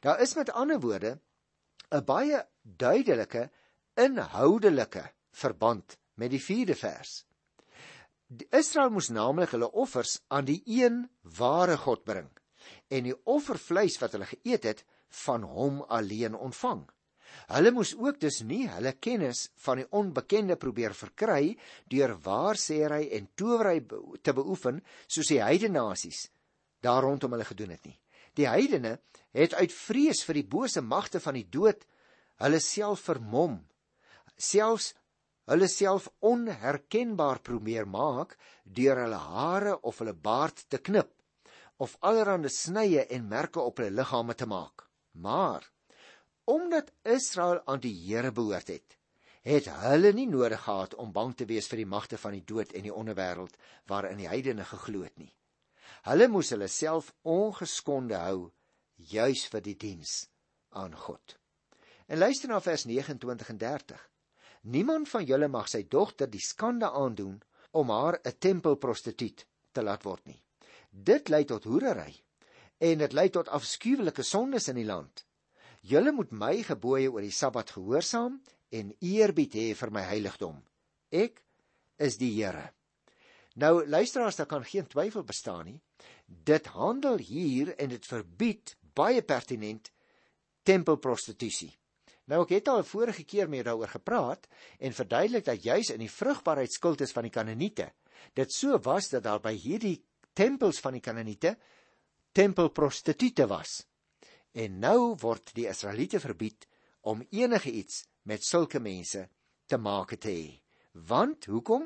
Daar 0.04 0.22
is 0.24 0.36
met 0.36 0.52
ander 0.52 0.80
woorde 0.80 1.20
'n 1.92 2.06
baie 2.06 2.44
duidelike 2.62 3.50
inhoudelike 3.96 5.12
verband 5.32 5.98
met 6.14 6.32
die 6.32 6.42
4de 6.44 6.76
vers. 6.76 7.26
Israel 8.50 8.92
moes 8.94 9.10
naamlik 9.10 9.50
hulle 9.56 9.72
offers 9.72 10.20
aan 10.28 10.46
die 10.46 10.62
een 10.66 11.10
ware 11.22 11.78
God 11.78 12.04
bring 12.04 12.30
en 12.88 13.04
die 13.04 13.16
offervleis 13.26 13.98
wat 14.02 14.12
hulle 14.12 14.30
geëet 14.30 14.64
het 14.64 14.86
van 15.26 15.44
hom 15.44 15.82
alleen 15.82 16.36
ontvang. 16.36 16.84
Hulle 17.50 17.72
moes 17.74 17.96
ook 17.98 18.20
dus 18.22 18.42
nie 18.46 18.68
hulle 18.70 18.94
kennis 19.02 19.48
van 19.66 19.82
die 19.82 19.88
onbekende 19.90 20.56
probeer 20.56 20.94
verkry 20.94 21.56
deur 21.90 22.16
waarsêry 22.26 23.10
en 23.18 23.30
towery 23.36 23.80
te 24.22 24.34
beoefen 24.34 24.84
soos 25.08 25.32
die 25.32 25.42
heidene 25.42 25.80
nasies 25.80 26.28
daar 26.80 27.04
rondom 27.04 27.32
hulle 27.32 27.46
gedoen 27.46 27.70
het 27.76 27.86
nie. 27.86 27.98
Die 28.34 28.48
heidene 28.48 29.00
het 29.36 29.54
uit 29.54 29.74
vrees 29.74 30.24
vir 30.24 30.40
die 30.40 30.48
bose 30.48 30.82
magte 30.82 31.20
van 31.20 31.36
die 31.36 31.48
dood 31.52 31.84
hulle 32.40 32.60
self 32.64 33.04
vermom, 33.10 33.60
selfs 34.38 34.94
hulle 35.50 35.68
self 35.68 36.08
onherkenbaar 36.24 37.42
probeer 37.44 37.88
maak 37.90 38.38
deur 38.64 39.02
hulle 39.04 39.20
hare 39.34 39.76
of 39.82 40.00
hulle 40.00 40.14
baard 40.14 40.64
te 40.70 40.78
knip 40.78 41.12
of 41.80 41.96
allerlei 42.06 42.52
snye 42.54 43.06
en 43.08 43.28
merke 43.28 43.60
op 43.60 43.80
hulle 43.80 43.96
liggame 43.96 44.36
te 44.36 44.48
maak. 44.48 44.86
Maar 45.12 45.66
omdat 46.50 46.92
Israel 47.04 47.62
aan 47.66 47.82
die 47.84 47.94
Here 47.94 48.32
behoort 48.32 48.72
het, 48.74 48.96
het 49.46 49.68
hulle 49.84 50.12
nie 50.18 50.28
nodig 50.28 50.64
gehad 50.66 50.96
om 50.96 51.12
bang 51.14 51.36
te 51.38 51.46
wees 51.46 51.68
vir 51.70 51.84
die 51.84 51.90
magte 51.90 52.18
van 52.18 52.34
die 52.36 52.46
dood 52.46 52.74
en 52.74 52.88
die 52.88 52.94
onderwêreld 52.94 53.54
waarin 53.92 54.18
die 54.18 54.30
heidene 54.32 54.66
geglo 54.66 55.04
het 55.06 55.18
nie. 55.22 55.32
Hulle 56.10 56.28
moes 56.32 56.50
hulle 56.56 56.68
self 56.68 57.12
ongeskonde 57.22 58.18
hou 58.18 58.50
juis 59.14 59.46
vir 59.54 59.64
die 59.64 59.76
diens 59.78 60.16
aan 60.74 60.96
God. 60.98 61.38
En 62.10 62.18
luister 62.18 62.50
na 62.50 62.60
vers 62.66 62.88
29 62.90 63.54
en 63.54 63.62
30. 63.62 64.02
Niemand 64.74 65.10
van 65.10 65.26
julle 65.30 65.48
mag 65.48 65.70
sy 65.70 65.86
dogter 65.88 66.28
die 66.28 66.44
skande 66.44 66.90
aandoen 66.90 67.40
om 67.72 67.94
haar 67.94 68.20
'n 68.26 68.38
tempelprostituut 68.40 69.46
te 69.72 69.82
laat 69.84 70.04
word 70.04 70.26
nie. 70.26 70.42
Dit 70.90 71.30
lei 71.30 71.46
tot 71.46 71.64
hoerery 71.64 72.24
en 72.78 72.98
dit 72.98 73.14
lei 73.14 73.30
tot 73.30 73.48
afskuwelike 73.48 74.24
sondes 74.24 74.68
in 74.68 74.76
die 74.76 74.90
land. 74.90 75.29
Julle 75.90 76.12
moet 76.14 76.32
my 76.32 76.60
gebooie 76.62 77.10
oor 77.10 77.24
die 77.26 77.34
Sabbat 77.34 77.72
gehoorsaam 77.74 78.36
en 78.78 78.92
eerbied 79.02 79.56
hê 79.58 79.70
vir 79.74 79.92
my 79.96 80.04
heiligdom. 80.06 80.60
Ek 81.10 81.42
is 81.98 82.20
die 82.22 82.30
Here. 82.36 82.68
Nou 83.58 83.82
luisteraars, 83.86 84.38
daar 84.38 84.50
kan 84.52 84.64
geen 84.64 84.86
twyfel 84.88 85.26
bestaan 85.26 85.66
nie. 85.66 85.80
Dit 86.26 86.70
handel 86.76 87.18
hier 87.18 87.74
en 87.82 87.90
dit 87.90 88.06
verbied 88.06 88.76
baie 88.94 89.24
pertinent 89.26 89.90
tempelprostitusie. 90.68 91.72
Nou 92.30 92.44
ek 92.46 92.54
het 92.60 92.70
al 92.70 92.86
vorige 92.86 93.26
keer 93.26 93.50
meer 93.50 93.66
daaroor 93.66 93.90
gepraat 93.90 94.46
en 94.78 94.94
verduidelik 94.94 95.50
dat 95.50 95.66
juis 95.66 95.90
in 95.90 96.06
die 96.06 96.14
vrugbaarheidskultus 96.14 97.16
van 97.16 97.26
die 97.26 97.34
Kanaaniete 97.34 97.90
dit 98.38 98.54
so 98.54 98.78
was 98.86 99.10
dat 99.10 99.26
daar 99.26 99.42
by 99.42 99.56
hierdie 99.58 99.98
tempels 100.38 100.78
van 100.84 100.94
die 100.94 101.02
Kanaaniete 101.02 101.56
tempelprostituie 102.38 103.48
was. 103.50 103.89
En 104.54 104.80
nou 104.82 105.16
word 105.22 105.54
die 105.56 105.68
Israeliete 105.70 106.20
verbied 106.20 106.68
om 107.02 107.22
enige 107.30 107.72
iets 107.72 108.04
met 108.24 108.44
sulke 108.44 108.80
mense 108.80 109.28
te 109.70 109.78
maak 109.78 110.16
te 110.18 110.30
hê. 110.34 110.50
Want 110.94 111.46
hoekom? 111.46 111.86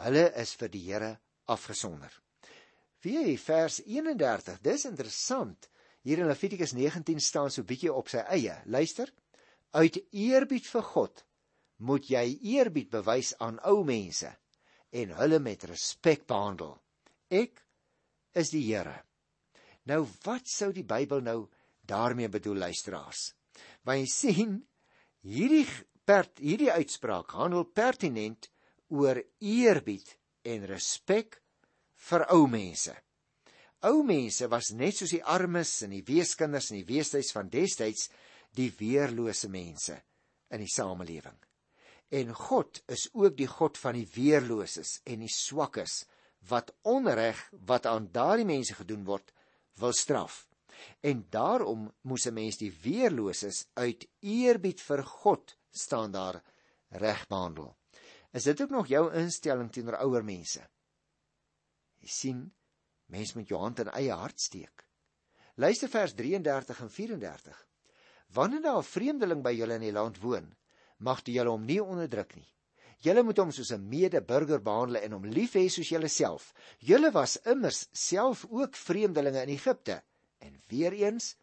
Hulle 0.00 0.30
is 0.40 0.54
vir 0.58 0.72
die 0.72 0.82
Here 0.88 1.12
afgesonder. 1.46 2.10
Wie 3.04 3.36
vers 3.38 3.82
31. 3.84 4.60
Dis 4.64 4.86
interessant. 4.88 5.68
Hier 6.02 6.20
in 6.20 6.28
Levitikus 6.28 6.72
19 6.72 7.20
staan 7.20 7.52
so 7.52 7.64
bietjie 7.68 7.92
op 7.92 8.08
sy 8.08 8.24
eie. 8.32 8.56
Luister. 8.64 9.12
Uit 9.76 9.98
eerbied 10.10 10.66
vir 10.70 10.84
God 10.94 11.24
moet 11.84 12.06
jy 12.08 12.24
eerbied 12.54 12.90
bewys 12.92 13.32
aan 13.42 13.58
ou 13.66 13.82
mense 13.84 14.30
en 14.94 15.14
hulle 15.18 15.40
met 15.42 15.64
respek 15.66 16.22
behandel. 16.30 16.76
Ek 17.28 17.58
is 18.38 18.52
die 18.54 18.62
Here. 18.68 18.94
Nou 19.90 20.04
wat 20.24 20.48
sou 20.48 20.70
die 20.72 20.86
Bybel 20.86 21.24
nou 21.26 21.38
daarmee 21.86 22.28
bedoel 22.28 22.64
luisteraars? 22.66 23.32
Want 23.84 24.02
jy 24.02 24.10
sien 24.10 24.56
hierdie 25.24 25.66
pert 26.04 26.40
hierdie 26.42 26.72
uitspraak 26.72 27.32
handel 27.36 27.64
pertinent 27.64 28.50
oor 28.92 29.20
eerbied 29.40 30.16
en 30.44 30.66
respek 30.68 31.40
vir 32.08 32.26
ou 32.34 32.44
mense. 32.50 32.92
Ou 33.84 34.02
mense 34.06 34.48
was 34.52 34.70
net 34.76 34.96
soos 34.96 35.12
die 35.12 35.24
armes 35.24 35.72
en 35.84 35.92
die 35.92 36.04
weeskinders 36.06 36.70
en 36.72 36.80
die 36.80 36.88
weeshuis 36.88 37.32
van 37.36 37.50
destyds 37.52 38.08
die 38.56 38.70
weerlose 38.78 39.50
mense 39.52 39.96
in 40.54 40.62
die 40.62 40.70
samelewing. 40.70 41.36
En 42.14 42.32
God 42.36 42.80
is 42.92 43.08
ook 43.12 43.36
die 43.36 43.48
God 43.50 43.78
van 43.80 43.96
die 43.98 44.08
weerloses 44.14 45.00
en 45.08 45.24
die 45.24 45.32
swakkes 45.32 46.04
wat 46.48 46.74
onreg 46.84 47.40
wat 47.66 47.88
aan 47.88 48.10
daardie 48.12 48.46
mense 48.48 48.76
gedoen 48.76 49.04
word 49.08 49.32
wil 49.80 49.96
straf. 49.96 50.44
En 51.00 51.26
daarom 51.30 51.92
moes 52.02 52.26
'n 52.26 52.34
mens 52.34 52.56
die 52.56 52.72
weerloses 52.82 53.66
uit 53.74 54.08
eerbied 54.20 54.80
vir 54.80 55.04
God 55.04 55.56
staan 55.70 56.10
daar 56.10 56.42
reg 56.88 57.26
behandel. 57.26 57.76
Is 58.32 58.42
dit 58.42 58.60
ook 58.60 58.70
nog 58.70 58.86
jou 58.86 59.12
instelling 59.14 59.72
teenoor 59.72 59.96
ouer 59.96 60.24
mense? 60.24 60.68
Jy 62.00 62.08
sien, 62.08 62.54
mens 63.06 63.32
moet 63.34 63.48
jou 63.48 63.60
hand 63.60 63.78
in 63.78 63.90
eie 63.90 64.12
hart 64.12 64.40
steek. 64.40 64.84
Luister 65.54 65.88
vers 65.88 66.14
33 66.14 66.80
en 66.80 66.90
34. 66.90 67.66
Wanneer 68.34 68.62
daar 68.62 68.78
'n 68.78 68.82
vreemdeling 68.82 69.42
by 69.42 69.52
julle 69.52 69.74
in 69.74 69.80
die 69.80 69.92
land 69.92 70.18
woon, 70.20 70.54
mag 70.98 71.22
jy 71.24 71.44
hom 71.46 71.64
nie 71.64 71.82
onderdruk 71.82 72.34
nie. 72.34 72.54
Julle 72.98 73.22
moet 73.22 73.38
hom 73.38 73.52
soos 73.52 73.72
'n 73.72 73.88
medeburger 73.88 74.62
behandel 74.62 74.96
en 75.02 75.12
hom 75.12 75.24
lief 75.24 75.54
hê 75.54 75.68
soos 75.68 75.88
julleself. 75.88 76.52
Julle 76.78 77.10
was 77.12 77.36
immers 77.42 77.88
self 77.92 78.46
ook 78.50 78.76
vreemdelinge 78.76 79.42
in 79.42 79.48
Egipte. 79.48 80.02
En 80.44 80.56
weer 80.68 80.92
eens, 80.92 81.34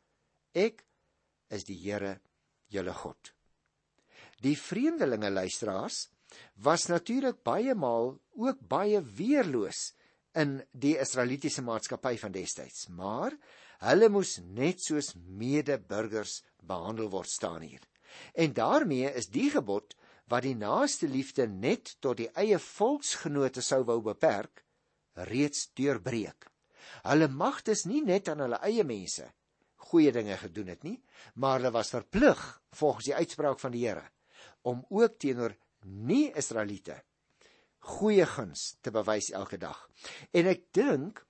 ek 0.53 0.83
is 1.51 1.65
die 1.67 1.77
Here, 1.81 2.19
julle 2.71 2.93
God. 2.95 3.33
Die 4.41 4.55
vreemdelinge 4.57 5.31
luisteraars 5.33 6.05
was 6.63 6.87
natuurlik 6.87 7.41
baie 7.45 7.75
maal 7.75 8.13
ook 8.39 8.61
baie 8.71 9.01
weerloos 9.17 9.91
in 10.37 10.61
die 10.71 10.95
Israelitiese 11.01 11.63
maatskappy 11.65 12.15
van 12.21 12.31
destyds, 12.31 12.87
maar 12.87 13.35
hulle 13.83 14.09
moes 14.13 14.37
net 14.55 14.79
soos 14.83 15.11
medeburgers 15.17 16.39
behandel 16.63 17.09
word 17.11 17.29
staan 17.29 17.65
hier. 17.65 17.83
En 18.33 18.53
daarmee 18.53 19.11
is 19.17 19.31
die 19.33 19.49
gebod 19.51 19.95
wat 20.31 20.45
die 20.47 20.55
naaste 20.55 21.09
liefde 21.11 21.47
net 21.47 21.97
tot 21.99 22.21
die 22.21 22.29
eie 22.39 22.59
volksgenote 22.63 23.63
sou 23.65 23.83
wou 23.87 23.99
beperk, 24.05 24.63
reeds 25.27 25.67
deurbreek. 25.75 26.47
Hulle 27.03 27.27
mag 27.27 27.61
dus 27.67 27.85
nie 27.89 28.01
net 28.05 28.29
aan 28.31 28.43
hulle 28.45 28.59
eie 28.67 28.83
mense 28.87 29.27
goeie 29.91 30.11
dinge 30.15 30.37
gedoen 30.39 30.71
het 30.71 30.83
nie, 30.87 30.97
maar 31.35 31.59
hulle 31.59 31.73
was 31.75 31.91
verplig 31.93 32.39
volgens 32.79 33.09
die 33.09 33.15
uitspraak 33.17 33.59
van 33.59 33.73
die 33.73 33.85
Here 33.87 34.07
om 34.69 34.83
ook 34.93 35.17
teenoor 35.19 35.55
nie-Israeliete 35.81 36.99
goeie 37.97 38.25
guns 38.29 38.75
te 38.85 38.91
bewys 38.93 39.31
elke 39.33 39.57
dag. 39.57 39.77
En 40.37 40.49
ek 40.51 40.67
dink 40.75 41.23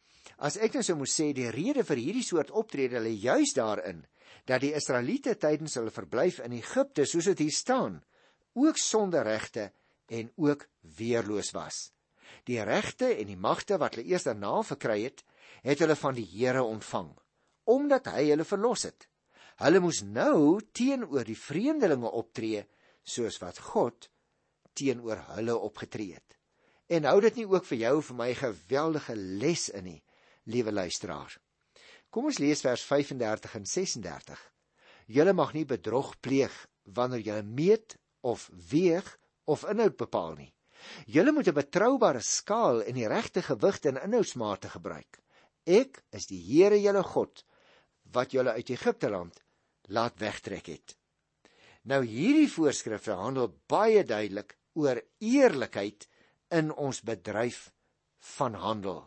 as 0.43 0.57
ek 0.59 0.75
nou 0.75 0.83
sou 0.83 0.97
moet 0.99 1.11
sê 1.11 1.29
die 1.35 1.51
rede 1.53 1.85
vir 1.87 2.01
hierdie 2.01 2.25
soort 2.27 2.51
optrede 2.51 2.99
lê 2.99 3.13
juis 3.15 3.53
daarin 3.55 4.03
dat 4.49 4.63
die 4.63 4.73
Israeliete 4.75 5.37
tydens 5.39 5.77
hulle 5.77 5.93
verblyf 5.93 6.41
in 6.43 6.55
Egipte, 6.57 7.05
soos 7.05 7.29
dit 7.31 7.45
hier 7.45 7.55
staan, 7.55 7.99
ook 8.57 8.79
sonder 8.79 9.23
regte 9.27 9.69
en 10.11 10.31
ook 10.35 10.65
weerloos 10.97 11.53
was. 11.55 11.91
Die 12.49 12.59
regte 12.65 13.13
en 13.13 13.29
die 13.29 13.39
magte 13.39 13.77
wat 13.79 13.95
hulle 13.95 14.09
eers 14.09 14.25
daarna 14.27 14.57
verkry 14.65 15.03
het, 15.05 15.21
het 15.61 15.81
hulle 15.83 15.95
van 15.95 16.15
die 16.17 16.25
Here 16.25 16.63
ontvang, 16.63 17.11
omdat 17.69 18.09
hy 18.13 18.29
hulle 18.31 18.45
verlos 18.47 18.85
het. 18.89 19.07
Hulle 19.61 19.81
moes 19.83 20.01
nou 20.01 20.59
teenoor 20.73 21.25
die 21.27 21.37
vreemdelinge 21.37 22.09
optree 22.09 22.65
soos 23.03 23.37
wat 23.41 23.59
God 23.71 24.09
teenoor 24.77 25.21
hulle 25.35 25.57
opgetree 25.57 26.15
het. 26.15 26.37
En 26.91 27.05
hou 27.07 27.19
dit 27.23 27.41
nie 27.41 27.47
ook 27.47 27.65
vir 27.69 27.83
jou 27.85 27.95
vir 28.09 28.17
my 28.17 28.29
geweldige 28.35 29.15
les 29.15 29.69
in 29.69 29.85
nie, 29.87 30.01
liewe 30.49 30.73
luisteraar. 30.73 31.37
Kom 32.11 32.27
ons 32.27 32.41
lees 32.43 32.63
vers 32.65 32.83
35 32.83 33.53
en 33.61 33.67
36. 33.69 34.41
Julle 35.11 35.33
mag 35.33 35.53
nie 35.55 35.65
bedrog 35.67 36.15
pleeg 36.19 36.55
wanneer 36.83 37.23
julle 37.23 37.45
meet 37.47 37.95
of 38.27 38.49
weeg 38.71 39.07
of 39.45 39.63
inhoud 39.69 39.95
bepaal 39.99 40.35
nie. 40.39 40.51
Julle 41.05 41.31
moet 41.31 41.47
'n 41.47 41.53
betroubare 41.53 42.21
skaal 42.21 42.81
en 42.81 42.95
die 42.95 43.07
regte 43.07 43.41
gewigte 43.41 43.89
en 43.89 44.01
inhoudsmate 44.01 44.69
gebruik. 44.69 45.21
Ek 45.65 46.01
is 46.11 46.27
die 46.27 46.41
Here 46.41 46.77
julle 46.81 47.03
God 47.03 47.43
wat 48.11 48.33
julle 48.33 48.55
uit 48.57 48.69
Egipte 48.73 49.09
land 49.09 49.43
laat 49.89 50.17
wegtrek 50.19 50.67
het. 50.67 50.95
Nou 51.83 52.03
hierdie 52.05 52.49
voorskrifte 52.49 53.15
handel 53.17 53.51
baie 53.69 54.03
duidelik 54.03 54.57
oor 54.73 55.01
eerlikheid 55.19 56.07
in 56.51 56.71
ons 56.71 57.01
bedryf 57.01 57.71
van 58.37 58.55
handel. 58.55 59.03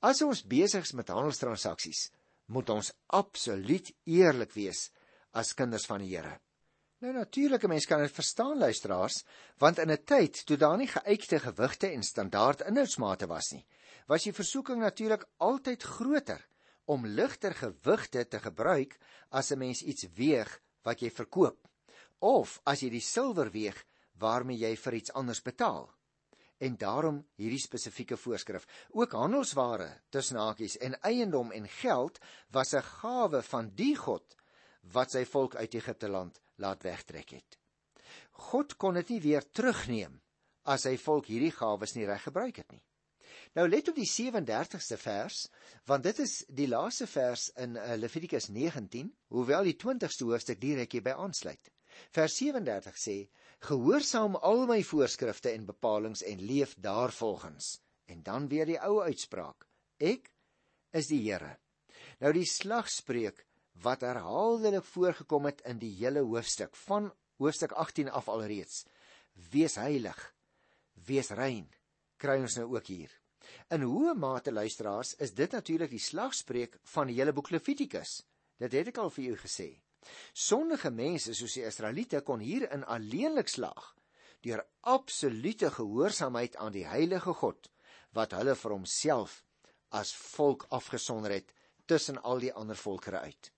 As 0.00 0.22
ons 0.22 0.44
besig 0.46 0.84
is 0.84 0.94
met 0.94 1.10
handelstransaksies, 1.10 2.10
moet 2.52 2.70
ons 2.70 2.92
absoluut 3.16 3.90
eerlik 4.06 4.52
wees 4.54 4.90
as 5.34 5.54
kinders 5.54 5.86
van 5.88 6.04
die 6.04 6.12
Here. 6.14 6.36
Nou 7.04 7.12
natuurlik, 7.12 7.66
mense 7.68 7.88
kan 7.88 8.00
dit 8.00 8.12
verstaan 8.12 8.58
luisteraars, 8.58 9.24
want 9.60 9.78
in 9.78 9.90
'n 9.90 10.04
tyd 10.04 10.46
toe 10.46 10.56
daar 10.56 10.78
nie 10.78 10.88
geëikte 10.88 11.38
gewigte 11.40 11.90
en 11.90 12.02
standaard 12.02 12.60
inhoudsmate 12.60 13.26
was 13.26 13.52
nie, 13.52 13.66
was 14.06 14.26
die 14.26 14.34
versoeking 14.34 14.80
natuurlik 14.80 15.26
altyd 15.36 15.82
groter 15.82 16.42
om 16.84 17.06
ligter 17.06 17.54
gewigte 17.54 18.24
te 18.28 18.38
gebruik 18.38 18.98
as 19.30 19.50
'n 19.52 19.58
mens 19.58 19.82
iets 19.82 20.06
weeg 20.14 20.60
wat 20.82 21.00
jy 21.00 21.10
verkoop 21.10 21.68
of 22.18 22.60
as 22.64 22.80
jy 22.82 22.90
die 22.90 23.00
silwer 23.00 23.50
weeg 23.50 23.84
waarmee 24.18 24.56
jy 24.56 24.76
vir 24.76 24.94
iets 24.94 25.12
anders 25.12 25.42
betaal 25.42 25.90
en 26.58 26.76
daarom 26.76 27.20
hierdie 27.36 27.60
spesifieke 27.60 28.16
voorskrif. 28.16 28.66
Ook 28.90 29.12
handelsware 29.12 30.00
tussen 30.08 30.38
hakies 30.40 30.76
en 30.76 30.96
eiendom 31.00 31.52
en 31.52 31.68
geld 31.68 32.18
was 32.50 32.74
'n 32.74 32.82
gawe 32.82 33.42
van 33.42 33.70
die 33.74 33.96
God 33.96 34.36
wat 34.80 35.10
sy 35.10 35.24
volk 35.24 35.54
uit 35.54 35.74
Egipte 35.74 36.08
land 36.08 36.40
laat 36.56 36.82
wegtrek 36.82 37.30
het. 37.30 37.58
God 38.30 38.76
kon 38.76 38.94
dit 38.94 39.08
nie 39.08 39.20
weer 39.20 39.50
terugneem 39.50 40.20
as 40.62 40.82
sy 40.82 40.96
volk 40.96 41.26
hierdie 41.26 41.52
gawes 41.52 41.94
nie 41.94 42.06
reg 42.06 42.22
gebruik 42.22 42.56
het 42.56 42.72
nie. 42.72 42.82
Nou 43.56 43.64
let 43.72 43.88
op 43.88 43.96
die 43.96 44.08
37ste 44.08 44.98
vers, 45.00 45.46
want 45.88 46.04
dit 46.04 46.18
is 46.20 46.42
die 46.52 46.66
laaste 46.68 47.06
vers 47.08 47.46
in 47.62 47.78
uh, 47.80 47.94
Levitikus 47.96 48.50
19, 48.52 49.08
hoewel 49.32 49.64
die 49.64 49.78
20ste 49.80 50.28
hoofstuk 50.28 50.60
direk 50.60 50.92
hierby 50.92 51.14
aansluit. 51.16 51.72
Vers 52.12 52.36
37 52.36 53.00
sê: 53.00 53.16
gehoorsaam 53.64 54.36
al 54.44 54.66
my 54.68 54.82
voorskrifte 54.84 55.54
en 55.56 55.64
bepalinge 55.72 56.20
en 56.28 56.44
leef 56.44 56.76
daarvolgens. 56.84 57.78
En 58.12 58.20
dan 58.22 58.48
weer 58.52 58.68
die 58.68 58.76
ou 58.76 59.00
uitspraak: 59.00 59.64
Ek 59.96 60.28
is 60.92 61.08
die 61.08 61.22
Here. 61.24 61.56
Nou 62.20 62.36
die 62.36 62.44
slagspreuk 62.44 63.46
wat 63.80 64.04
herhaaldelik 64.04 64.84
voorgekom 64.84 65.48
het 65.48 65.64
in 65.64 65.80
die 65.80 65.94
hele 65.96 66.28
hoofstuk 66.28 66.76
van 66.84 67.08
hoofstuk 67.40 67.72
18 67.72 68.12
af 68.12 68.28
alreeds. 68.28 68.84
Wees 69.52 69.80
heilig, 69.80 70.18
wees 71.08 71.32
rein, 71.32 71.70
kry 72.20 72.42
ons 72.44 72.60
nou 72.60 72.74
ook 72.76 72.92
hier. 72.92 73.22
In 73.68 73.82
hoe 73.82 74.14
mate 74.14 74.52
luisteraars 74.52 75.14
is 75.14 75.32
dit 75.34 75.50
natuurlik 75.50 75.90
die 75.90 75.98
slagspreuk 75.98 76.76
van 76.92 77.08
die 77.10 77.16
hele 77.18 77.32
boek 77.34 77.48
Levitikus. 77.50 78.20
Dit 78.62 78.76
het 78.78 78.92
ek 78.92 79.00
al 79.02 79.10
vir 79.10 79.32
u 79.32 79.38
gesê. 79.40 79.66
Sondige 80.30 80.92
mense 80.94 81.34
soos 81.34 81.56
die 81.58 81.64
Israeliete 81.66 82.20
kon 82.22 82.44
hierin 82.46 82.86
alleenlik 82.86 83.50
slaag 83.50 83.90
deur 84.46 84.62
absolute 84.86 85.72
gehoorsaamheid 85.74 86.54
aan 86.62 86.76
die 86.76 86.86
heilige 86.86 87.34
God 87.40 87.66
wat 88.14 88.36
hulle 88.38 88.54
vir 88.54 88.76
homself 88.76 89.40
as 89.90 90.14
volk 90.14 90.68
afgesonder 90.70 91.34
het 91.34 91.50
tussen 91.90 92.22
al 92.22 92.38
die 92.46 92.54
ander 92.54 92.78
volkere 92.78 93.24
uit. 93.26 93.50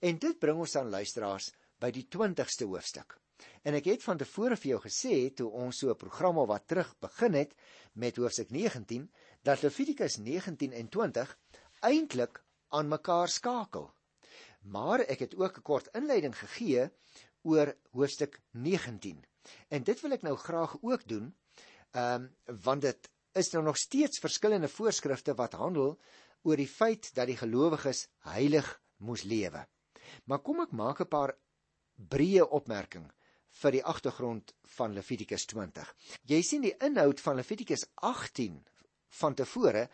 En 0.00 0.16
dit 0.16 0.38
bring 0.40 0.64
ons 0.64 0.78
aan 0.80 0.88
luisteraars 0.88 1.52
by 1.76 1.92
die 1.92 2.06
20ste 2.08 2.64
hoofstuk. 2.64 3.18
En 3.66 3.76
ek 3.78 3.88
het 3.90 4.04
van 4.06 4.18
tevore 4.18 4.56
vir 4.56 4.72
jou 4.72 4.80
gesê 4.84 5.14
toe 5.38 5.48
ons 5.64 5.78
so 5.82 5.90
'n 5.90 6.02
program 6.02 6.38
al 6.38 6.48
wat 6.50 6.66
terug 6.66 6.90
begin 7.04 7.34
het 7.34 7.54
met 7.92 8.16
hoofstuk 8.16 8.50
19 8.50 9.10
dat 9.42 9.62
Levitikus 9.62 10.16
19 10.16 10.72
en 10.72 10.88
20 10.88 11.38
eintlik 11.80 12.44
aan 12.68 12.88
mekaar 12.88 13.28
skakel. 13.28 13.90
Maar 14.62 15.00
ek 15.00 15.18
het 15.18 15.34
ook 15.36 15.58
'n 15.58 15.62
kort 15.62 15.88
inleiding 15.92 16.38
gegee 16.38 16.90
oor 17.42 17.74
hoofstuk 17.90 18.40
19. 18.50 19.24
En 19.68 19.82
dit 19.82 20.00
wil 20.00 20.12
ek 20.12 20.22
nou 20.22 20.36
graag 20.36 20.76
ook 20.80 21.08
doen, 21.08 21.34
ehm 21.90 22.22
um, 22.22 22.60
want 22.62 22.82
dit 22.82 23.10
is 23.32 23.50
nou 23.50 23.64
nog 23.64 23.76
steeds 23.76 24.18
verskillende 24.18 24.68
voorskrifte 24.68 25.34
wat 25.34 25.52
handel 25.52 26.00
oor 26.42 26.56
die 26.56 26.68
feit 26.68 27.14
dat 27.14 27.26
die 27.26 27.36
gelowiges 27.36 28.08
heilig 28.18 28.82
moes 28.96 29.22
lewe. 29.22 29.66
Maar 30.24 30.38
kom 30.38 30.60
ek 30.60 30.72
maak 30.72 31.00
'n 31.00 31.08
paar 31.08 31.36
breë 31.96 32.48
opmerking 32.48 33.12
vir 33.62 33.70
die 33.70 33.84
agtergrond 33.84 34.54
van 34.76 34.92
Levitikus 34.92 35.46
20. 35.46 35.94
Jy 36.22 36.42
sien 36.42 36.62
die 36.62 36.76
inhoud 36.78 37.20
van 37.20 37.36
Levitikus 37.36 37.86
18 37.94 38.62
van 39.20 39.34
tevore 39.34 39.88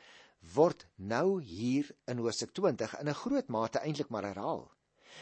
word 0.54 0.87
nou 0.96 1.40
hier 1.42 1.88
in 2.06 2.20
Hoofstuk 2.22 2.52
20 2.54 2.98
in 3.00 3.08
'n 3.08 3.20
groot 3.22 3.48
mate 3.48 3.78
eintlik 3.78 4.10
maar 4.10 4.25
herhaal. 4.25 4.70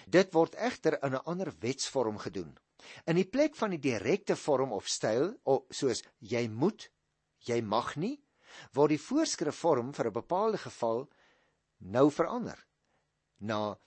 Dit 0.06 0.32
word 0.32 0.54
egter 0.54 0.98
in 1.02 1.14
'n 1.14 1.24
ander 1.24 1.52
wetsvorm 1.60 2.18
gedoen. 2.18 2.56
In 3.06 3.16
die 3.16 3.28
plek 3.28 3.56
van 3.56 3.70
die 3.70 3.80
direkte 3.80 4.36
vorm 4.36 4.72
of 4.72 4.88
styl, 4.88 5.34
of 5.44 5.64
soos 5.70 6.02
jy 6.18 6.48
moet, 6.48 6.90
jy 7.38 7.60
mag 7.62 7.96
nie, 7.96 8.20
word 8.72 8.90
die 8.90 9.00
voorskrif 9.00 9.56
vorm 9.56 9.92
vir 9.92 10.06
'n 10.06 10.12
bepaalde 10.12 10.58
geval 10.58 11.08
nou 11.78 12.10
verander 12.10 12.66
na 13.38 13.78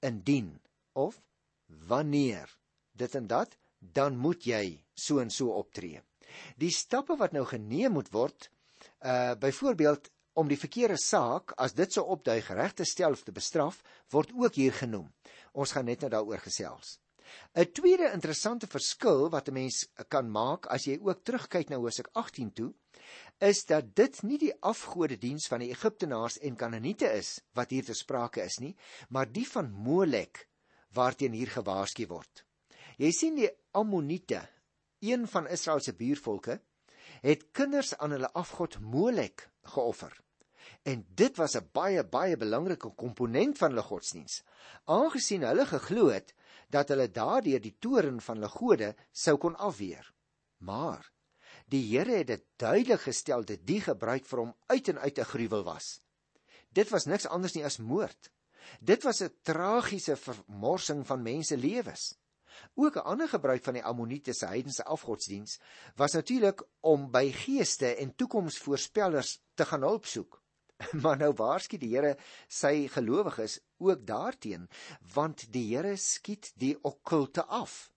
indien 0.00 0.60
of 0.92 1.22
wanneer 1.66 2.58
dit 2.92 3.14
en 3.14 3.26
dat 3.26 3.56
dan 3.78 4.16
moet 4.16 4.44
jy 4.44 4.84
so 4.94 5.18
en 5.18 5.30
so 5.30 5.52
optree. 5.52 6.00
Die 6.56 6.70
stappe 6.70 7.16
wat 7.16 7.32
nou 7.32 7.44
geneem 7.44 7.92
moet 7.92 8.10
word, 8.12 8.50
uh 9.04 9.34
byvoorbeeld 9.38 10.10
om 10.34 10.48
die 10.48 10.58
verkeerde 10.58 10.96
saak 10.98 11.52
as 11.60 11.76
dit 11.78 11.92
sou 11.92 12.04
opduig 12.16 12.48
reg 12.56 12.72
te 12.74 12.86
stel 12.88 13.14
of 13.14 13.22
te 13.22 13.32
bestraf, 13.32 13.82
word 14.10 14.32
ook 14.34 14.56
hier 14.58 14.72
genoem. 14.74 15.10
Ons 15.52 15.74
gaan 15.76 15.86
net 15.86 16.02
nou 16.02 16.10
daaroor 16.10 16.42
gesels. 16.42 16.98
'n 17.54 17.70
Tweede 17.72 18.10
interessante 18.12 18.66
verskil 18.66 19.30
wat 19.30 19.48
'n 19.48 19.54
mens 19.54 19.86
kan 20.08 20.30
maak 20.30 20.66
as 20.66 20.86
jy 20.86 20.98
ook 21.00 21.24
terugkyk 21.24 21.68
na 21.70 21.76
Hosea 21.76 22.04
18 22.12 22.52
toe, 22.52 22.74
is 23.38 23.64
dat 23.64 23.94
dit 23.94 24.22
nie 24.22 24.38
die 24.38 24.54
afgode 24.60 25.18
diens 25.18 25.46
van 25.46 25.60
die 25.64 25.70
Egiptenaars 25.70 26.38
en 26.38 26.56
Kanaaniete 26.56 27.12
is 27.12 27.40
wat 27.52 27.70
hier 27.70 27.84
te 27.84 27.94
sprake 27.94 28.42
is 28.42 28.58
nie, 28.58 28.76
maar 29.08 29.32
die 29.32 29.46
van 29.48 29.70
Molek 29.70 30.48
waarteen 30.94 31.32
hier 31.32 31.50
gewaarsku 31.50 32.06
word. 32.06 32.44
Jy 32.98 33.10
sien 33.10 33.34
die 33.34 33.50
Ammoniete, 33.72 34.48
een 35.00 35.26
van 35.28 35.48
Israel 35.50 35.80
se 35.80 35.92
buurvolke, 35.92 36.60
het 37.24 37.46
kinders 37.56 37.94
aan 37.96 38.12
hulle 38.12 38.28
afgod 38.36 38.76
Molek 38.80 39.48
geoffer. 39.74 40.12
En 40.84 41.06
dit 41.16 41.36
was 41.40 41.56
'n 41.56 41.68
baie 41.72 42.04
baie 42.04 42.36
belangrike 42.36 42.90
komponent 42.94 43.58
van 43.58 43.70
hulle 43.70 43.82
godsdiens, 43.82 44.42
aangesien 44.84 45.42
hulle 45.42 45.66
geglo 45.66 46.08
het 46.08 46.34
dat 46.68 46.88
hulle 46.88 47.10
daardeur 47.10 47.60
die 47.60 47.76
toren 47.78 48.20
van 48.20 48.36
hulle 48.36 48.48
gode 48.48 48.94
sou 49.12 49.36
kon 49.38 49.56
afweer. 49.56 50.12
Maar 50.58 51.12
die 51.68 51.82
Here 51.96 52.16
het 52.16 52.26
dit 52.26 52.44
duidelik 52.56 53.00
gestel 53.00 53.44
dat 53.44 53.66
die 53.66 53.80
gebruik 53.80 54.26
vir 54.26 54.38
hom 54.38 54.54
uit 54.66 54.88
en 54.88 54.98
uit 54.98 55.18
'n 55.18 55.30
gruwel 55.32 55.64
was. 55.64 56.00
Dit 56.68 56.88
was 56.90 57.04
niks 57.04 57.26
anders 57.26 57.54
nie 57.54 57.64
as 57.64 57.78
moord. 57.78 58.30
Dit 58.80 59.02
was 59.02 59.22
'n 59.22 59.32
tragiese 59.42 60.16
vermorsing 60.16 61.06
van 61.06 61.22
mense 61.22 61.56
lewens. 61.56 62.18
Ook 62.74 62.96
'n 62.96 63.06
ander 63.12 63.28
gebruik 63.28 63.64
van 63.64 63.74
die 63.74 63.84
Ammoniete 63.84 64.32
se 64.32 64.46
heidense 64.46 64.84
afgodsdiens 64.84 65.58
was 65.96 66.12
natuurlik 66.12 66.62
om 66.80 67.10
by 67.10 67.32
geeste 67.32 67.94
en 67.94 68.14
toekomsvoorspellers 68.14 69.40
te 69.54 69.64
gaan 69.64 69.82
hulp 69.82 70.06
soek. 70.06 70.42
Maar 71.02 71.16
nou 71.16 71.32
waarsku 71.32 71.78
die 71.78 71.94
Here 71.94 72.16
sy 72.48 72.88
gelowiges 72.88 73.60
ook 73.78 74.06
daarteen, 74.06 74.68
want 75.14 75.52
die 75.52 75.76
Here 75.76 75.96
skiet 75.96 76.52
die 76.54 76.78
okkulte 76.82 77.44
af. 77.44 77.92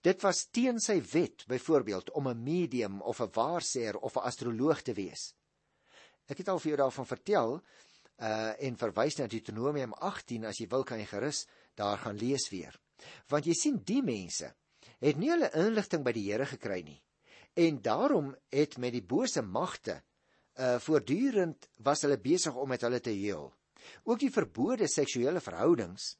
Dit 0.00 0.22
was 0.22 0.46
teen 0.50 0.78
sy 0.80 1.00
wet, 1.12 1.44
byvoorbeeld 1.46 2.10
om 2.10 2.28
'n 2.28 2.42
medium 2.42 3.00
of 3.00 3.20
'n 3.20 3.30
waarsêer 3.34 3.96
of 3.96 4.16
'n 4.16 4.26
astroloog 4.30 4.82
te 4.82 4.92
wees. 4.92 5.34
Ek 6.26 6.38
het 6.38 6.48
al 6.48 6.58
vir 6.58 6.68
jou 6.68 6.76
daarvan 6.76 7.06
vertel 7.06 7.62
uh 8.22 8.52
en 8.58 8.76
verwys 8.76 9.16
na 9.16 9.26
Deuteronomium 9.26 9.92
18 9.92 10.44
as 10.44 10.58
jy 10.58 10.68
wil 10.68 10.84
kan 10.84 10.98
jy 10.98 11.06
gerus 11.06 11.46
daar 11.74 11.98
gaan 11.98 12.16
lees 12.16 12.48
weer. 12.50 12.78
Want 13.30 13.46
jy 13.46 13.56
sien 13.56 13.80
die 13.86 14.02
mense 14.02 14.52
het 15.02 15.18
nie 15.18 15.32
hulle 15.32 15.50
inligting 15.58 16.04
by 16.06 16.14
die 16.14 16.28
Here 16.30 16.46
gekry 16.46 16.82
nie. 16.86 17.00
En 17.58 17.80
daarom 17.82 18.32
het 18.54 18.78
met 18.78 18.94
die 18.94 19.04
bose 19.04 19.42
magte 19.42 20.00
uh 20.60 20.76
voortdurend 20.84 21.68
was 21.80 22.02
hulle 22.04 22.20
besig 22.20 22.54
om 22.54 22.68
met 22.68 22.82
hulle 22.84 23.00
te 23.00 23.14
heel. 23.16 23.48
Ook 24.04 24.20
die 24.20 24.32
verbode 24.32 24.88
seksuele 24.88 25.40
verhoudings 25.40 26.16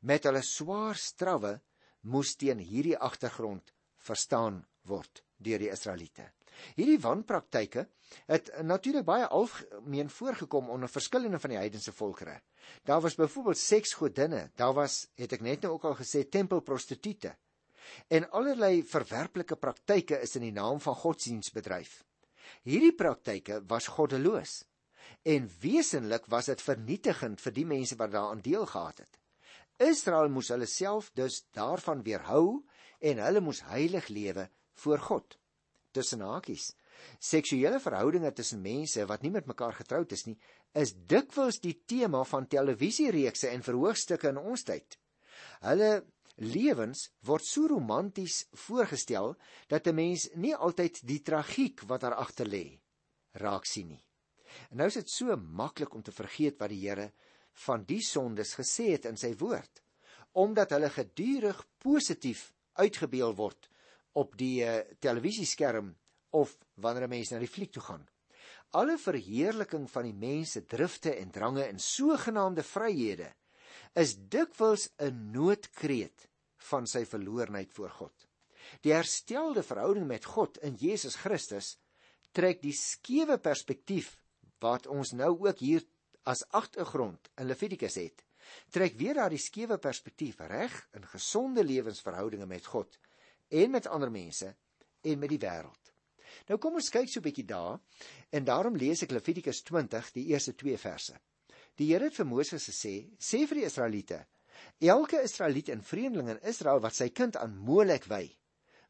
met 0.00 0.26
hulle 0.26 0.42
swaar 0.42 0.98
strawwe 0.98 1.56
moes 2.02 2.34
teen 2.36 2.58
hierdie 2.58 2.98
agtergrond 2.98 3.72
verstaan 4.08 4.64
word 4.86 5.25
deur 5.36 5.62
die 5.62 5.70
Israeliete. 5.70 6.30
Hierdie 6.76 7.00
wanpraktyke 7.00 7.86
het 8.30 8.50
natuurlik 8.64 9.04
baie 9.04 9.26
algemeen 9.26 10.10
voorgekom 10.10 10.70
onder 10.72 10.88
verskillende 10.88 11.40
van 11.42 11.52
die 11.52 11.58
heidense 11.58 11.92
volkere. 11.92 12.40
Daar 12.84 13.00
was 13.00 13.14
byvoorbeeld 13.14 13.58
seksgodinne, 13.58 14.50
daar 14.54 14.74
was, 14.74 15.06
het 15.14 15.32
ek 15.36 15.44
net 15.44 15.66
nou 15.66 15.74
ook 15.74 15.84
al 15.84 15.98
gesê, 15.98 16.24
tempelprostituie. 16.28 17.34
En 18.08 18.30
allerlei 18.30 18.82
verwerplike 18.82 19.56
praktyke 19.56 20.18
is 20.22 20.34
in 20.36 20.48
die 20.48 20.54
naam 20.54 20.80
van 20.82 20.96
godsdiens 20.98 21.52
bedryf. 21.54 22.00
Hierdie 22.66 22.94
praktyke 22.94 23.60
was 23.70 23.86
goddeloos 23.94 24.64
en 25.26 25.46
wesenlik 25.62 26.26
was 26.30 26.48
dit 26.50 26.62
vernietigend 26.62 27.40
vir 27.42 27.54
die 27.54 27.66
mense 27.66 27.96
wat 27.98 28.12
daaraan 28.14 28.42
deel 28.42 28.66
gehad 28.66 29.04
het. 29.04 29.18
Israel 29.82 30.30
moes 30.32 30.50
hulle 30.54 30.66
self 30.66 31.10
dus 31.14 31.44
daarvan 31.54 32.02
weerhou 32.06 32.64
en 32.98 33.22
hulle 33.22 33.42
moes 33.44 33.62
heilig 33.68 34.08
lewe 34.08 34.48
voor 34.82 34.98
God. 34.98 35.38
Tussen 35.96 36.20
hakies. 36.20 36.74
Seksuele 37.20 37.80
verhoudinge 37.80 38.32
tussen 38.32 38.62
mense 38.64 39.04
wat 39.08 39.22
nie 39.22 39.32
met 39.32 39.48
mekaar 39.48 39.74
getroud 39.76 40.12
is 40.12 40.26
nie, 40.28 40.36
is 40.76 40.94
dikwels 41.08 41.60
die 41.64 41.76
tema 41.88 42.22
van 42.24 42.48
televisiereekse 42.52 43.50
en 43.52 43.64
verhoogstukke 43.64 44.32
in 44.32 44.40
ons 44.40 44.64
tyd. 44.68 44.98
Hulle 45.64 45.90
lewens 46.36 47.06
word 47.24 47.44
so 47.48 47.68
romanties 47.72 48.44
voorgestel 48.66 49.36
dat 49.68 49.86
'n 49.86 49.94
mens 49.94 50.28
nie 50.34 50.54
altyd 50.54 51.00
die 51.04 51.22
tragiek 51.22 51.80
wat 51.88 52.00
daar 52.00 52.14
agter 52.14 52.46
lê 52.46 52.80
raak 53.32 53.64
sien 53.64 53.88
nie. 53.88 54.04
En 54.70 54.76
nou 54.80 54.86
is 54.86 54.94
dit 54.94 55.10
so 55.10 55.36
maklik 55.36 55.94
om 55.94 56.02
te 56.02 56.12
vergeet 56.12 56.58
wat 56.58 56.72
die 56.72 56.88
Here 56.88 57.12
van 57.66 57.84
die 57.84 58.02
sondes 58.04 58.54
gesê 58.54 58.92
het 58.92 59.04
in 59.04 59.16
sy 59.16 59.34
woord, 59.40 59.82
omdat 60.32 60.70
hulle 60.70 60.90
gedurig 60.90 61.62
positief 61.78 62.52
uitgebeel 62.74 63.34
word 63.34 63.70
op 64.16 64.36
die 64.40 64.64
uh, 64.64 64.80
televisieskerm 65.04 65.92
of 66.36 66.56
wanneer 66.74 67.06
'n 67.06 67.14
mens 67.16 67.30
na 67.30 67.38
die 67.38 67.54
fliek 67.56 67.72
toe 67.72 67.82
gaan. 67.82 68.06
Alle 68.70 68.98
verheerliking 68.98 69.90
van 69.90 70.04
die 70.08 70.14
mens 70.14 70.52
se 70.56 70.64
drifte 70.66 71.14
en 71.14 71.30
drange 71.30 71.64
en 71.64 71.78
sogenaamde 71.78 72.62
vryhede 72.62 73.28
is 73.94 74.16
dikwels 74.16 74.88
'n 74.98 75.30
noodkreet 75.32 76.28
van 76.70 76.86
sy 76.86 77.04
verloornheid 77.04 77.72
voor 77.72 77.90
God. 77.90 78.26
Die 78.82 78.92
herstelde 78.92 79.62
verhouding 79.62 80.06
met 80.06 80.24
God 80.24 80.58
in 80.58 80.74
Jesus 80.74 81.14
Christus 81.14 81.76
trek 82.32 82.62
die 82.62 82.74
skewe 82.74 83.38
perspektief 83.38 84.16
wat 84.58 84.86
ons 84.86 85.12
nou 85.12 85.32
ook 85.46 85.58
hier 85.58 85.84
as 86.24 86.44
agtergrond 86.50 87.30
in 87.36 87.46
Levitikus 87.46 87.94
het, 87.94 88.24
trek 88.70 88.96
weer 88.98 89.14
daardie 89.14 89.38
skewe 89.38 89.78
perspektief 89.78 90.40
reg 90.40 90.74
in 90.92 91.06
gesonde 91.06 91.64
lewensverhoudinge 91.64 92.46
met 92.46 92.66
God 92.66 92.98
en 93.48 93.70
met 93.70 93.86
ander 93.86 94.10
mense 94.10 94.54
en 95.00 95.18
met 95.18 95.28
die 95.28 95.40
wêreld. 95.40 95.92
Nou 96.46 96.58
kom 96.62 96.78
ons 96.78 96.90
kyk 96.90 97.08
so 97.08 97.20
'n 97.20 97.26
bietjie 97.26 97.46
daar 97.46 97.80
en 98.30 98.44
daarom 98.44 98.76
lees 98.76 99.02
ek 99.02 99.10
Levitikus 99.10 99.62
20 99.62 100.12
die 100.12 100.26
eerste 100.26 100.54
2 100.54 100.78
verse. 100.78 101.18
Die 101.76 101.92
Here 101.92 102.04
het 102.04 102.14
vir 102.14 102.26
Moses 102.26 102.68
gesê: 102.68 103.10
"Sê 103.18 103.46
vir 103.46 103.60
die 103.60 103.64
Israeliete: 103.64 104.26
Elke 104.80 105.22
Israeliet 105.22 105.68
en 105.68 105.82
vreemdeling 105.82 106.28
in 106.28 106.42
Israel 106.42 106.80
wat 106.80 106.94
sy 106.94 107.08
kind 107.08 107.36
aan 107.36 107.56
Molek 107.56 108.04
wy, 108.04 108.36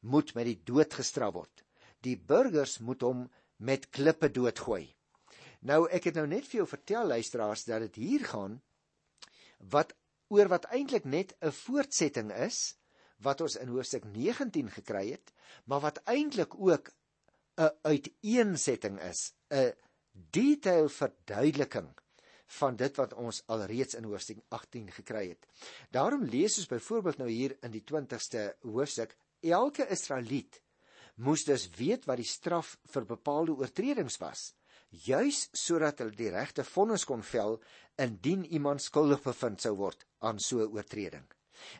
moet 0.00 0.34
met 0.34 0.46
die 0.46 0.60
dood 0.64 0.94
gestraf 0.94 1.34
word. 1.34 1.64
Die 2.02 2.16
burgers 2.16 2.78
moet 2.78 3.02
hom 3.02 3.30
met 3.56 3.90
klippe 3.90 4.30
doodgooi." 4.30 4.94
Nou 5.62 5.88
ek 5.90 6.04
het 6.04 6.14
nou 6.14 6.26
net 6.26 6.46
vir 6.46 6.58
jou 6.58 6.66
vertel 6.66 7.06
luisteraars 7.06 7.64
dat 7.64 7.80
dit 7.80 7.94
hier 7.94 8.24
gaan 8.24 8.60
wat 9.58 9.94
oor 10.28 10.48
wat 10.48 10.66
eintlik 10.70 11.04
net 11.04 11.34
'n 11.40 11.50
voortsetting 11.50 12.30
is 12.32 12.76
wat 13.24 13.40
ons 13.40 13.56
in 13.56 13.72
hoofstuk 13.72 14.04
19 14.12 14.70
gekry 14.70 15.10
het, 15.10 15.32
maar 15.64 15.80
wat 15.84 16.02
eintlik 16.04 16.54
ook 16.58 16.90
'n 17.56 17.70
uiteensetting 17.82 19.00
is, 19.00 19.32
'n 19.50 19.72
detail 20.12 20.88
verduideliking 20.88 21.88
van 22.46 22.76
dit 22.76 22.96
wat 22.96 23.14
ons 23.14 23.42
alreeds 23.46 23.94
in 23.94 24.04
hoofstuk 24.04 24.38
18 24.48 24.90
gekry 24.90 25.28
het. 25.28 25.46
Daarom 25.90 26.24
lees 26.24 26.58
ons 26.58 26.66
byvoorbeeld 26.66 27.18
nou 27.18 27.30
hier 27.30 27.56
in 27.62 27.70
die 27.70 27.84
20ste 27.84 28.56
hoofstuk: 28.60 29.16
Elke 29.40 29.88
Israeliet 29.88 30.62
moes 31.14 31.44
dus 31.44 31.70
weet 31.70 32.04
wat 32.04 32.16
die 32.16 32.28
straf 32.28 32.78
vir 32.84 33.04
bepaalde 33.04 33.52
oortredings 33.52 34.18
was 34.18 34.54
juis 35.04 35.48
sodat 35.52 36.00
hulle 36.00 36.16
die 36.16 36.30
regte 36.32 36.64
vonnis 36.64 37.04
kon 37.08 37.22
vel 37.22 37.58
indien 38.02 38.44
iemand 38.44 38.82
skuldig 38.82 39.22
bevind 39.24 39.60
sou 39.62 39.74
word 39.76 40.06
aan 40.20 40.38
so 40.38 40.60
'n 40.60 40.72
oortreding. 40.72 41.26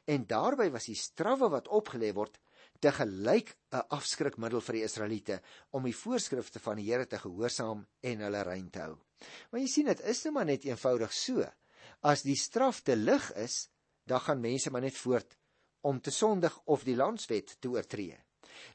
En 0.05 0.27
daarbey 0.27 0.71
was 0.71 0.89
die 0.91 0.99
strawwe 0.99 1.51
wat 1.53 1.69
opgelê 1.69 2.13
word 2.15 2.39
te 2.81 2.93
gelyk 2.93 3.57
'n 3.73 3.87
afskrikmiddel 3.97 4.61
vir 4.61 4.79
die 4.79 4.85
Israeliete 4.85 5.41
om 5.71 5.85
die 5.85 5.97
voorskrifte 5.97 6.61
van 6.61 6.77
die 6.77 6.91
Here 6.91 7.07
te 7.07 7.19
gehoorsaam 7.19 7.87
en 8.03 8.21
hulle 8.21 8.43
rein 8.43 8.71
te 8.71 8.81
hou. 8.81 8.99
Maar 9.51 9.61
jy 9.61 9.69
sien 9.69 9.87
dit 9.87 10.01
is 10.01 10.25
net 10.25 10.33
maar 10.33 10.45
net 10.45 10.65
eenvoudig 10.65 11.13
so. 11.13 11.47
As 12.03 12.23
die 12.23 12.37
straf 12.37 12.83
te 12.83 12.97
lig 12.97 13.33
is, 13.33 13.69
dan 14.05 14.21
gaan 14.21 14.41
mense 14.41 14.71
maar 14.71 14.85
net 14.85 14.97
voort 14.97 15.37
om 15.81 16.01
te 16.01 16.11
sondig 16.11 16.61
of 16.65 16.85
die 16.85 16.97
landswet 16.97 17.57
te 17.61 17.69
oortree. 17.69 18.19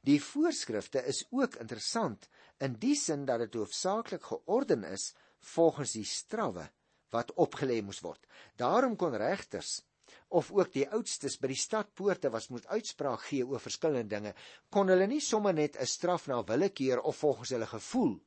Die 0.07 0.19
voorskrifte 0.21 1.03
is 1.05 1.25
ook 1.29 1.55
interessant 1.55 2.27
in 2.59 2.77
die 2.79 2.95
sin 2.95 3.25
dat 3.25 3.39
dit 3.39 3.57
hoofsaaklik 3.59 4.23
georden 4.23 4.83
is 4.83 5.13
volgens 5.53 5.95
die 5.97 6.05
strawwe 6.05 6.69
wat 7.11 7.33
opgelê 7.35 7.81
moes 7.83 8.01
word. 8.05 8.21
Daarom 8.55 8.95
kon 8.95 9.15
regters 9.17 9.81
of 10.29 10.51
ook 10.51 10.73
die 10.73 10.87
oudstes 10.89 11.37
by 11.39 11.47
die 11.51 11.59
stadpoorte 11.59 12.29
was 12.31 12.49
moet 12.49 12.67
uitspraak 12.67 13.21
gee 13.29 13.45
oor 13.45 13.59
verskillende 13.59 14.15
dinge, 14.15 14.33
kon 14.69 14.87
hulle 14.87 15.07
nie 15.07 15.21
sommer 15.21 15.53
net 15.53 15.77
'n 15.77 15.85
straf 15.85 16.27
na 16.27 16.43
willekeur 16.43 17.01
of 17.01 17.17
volgens 17.17 17.49
hulle 17.49 17.67
gevoel 17.67 18.19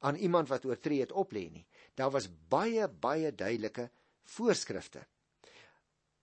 aan 0.00 0.16
iemand 0.16 0.48
wat 0.48 0.64
oortree 0.64 1.00
het 1.00 1.12
oplê 1.12 1.50
nie. 1.50 1.66
Daar 1.94 2.10
was 2.10 2.28
baie 2.48 2.88
baie 2.88 3.34
duidelike 3.34 3.90
voorskrifte. 4.24 5.06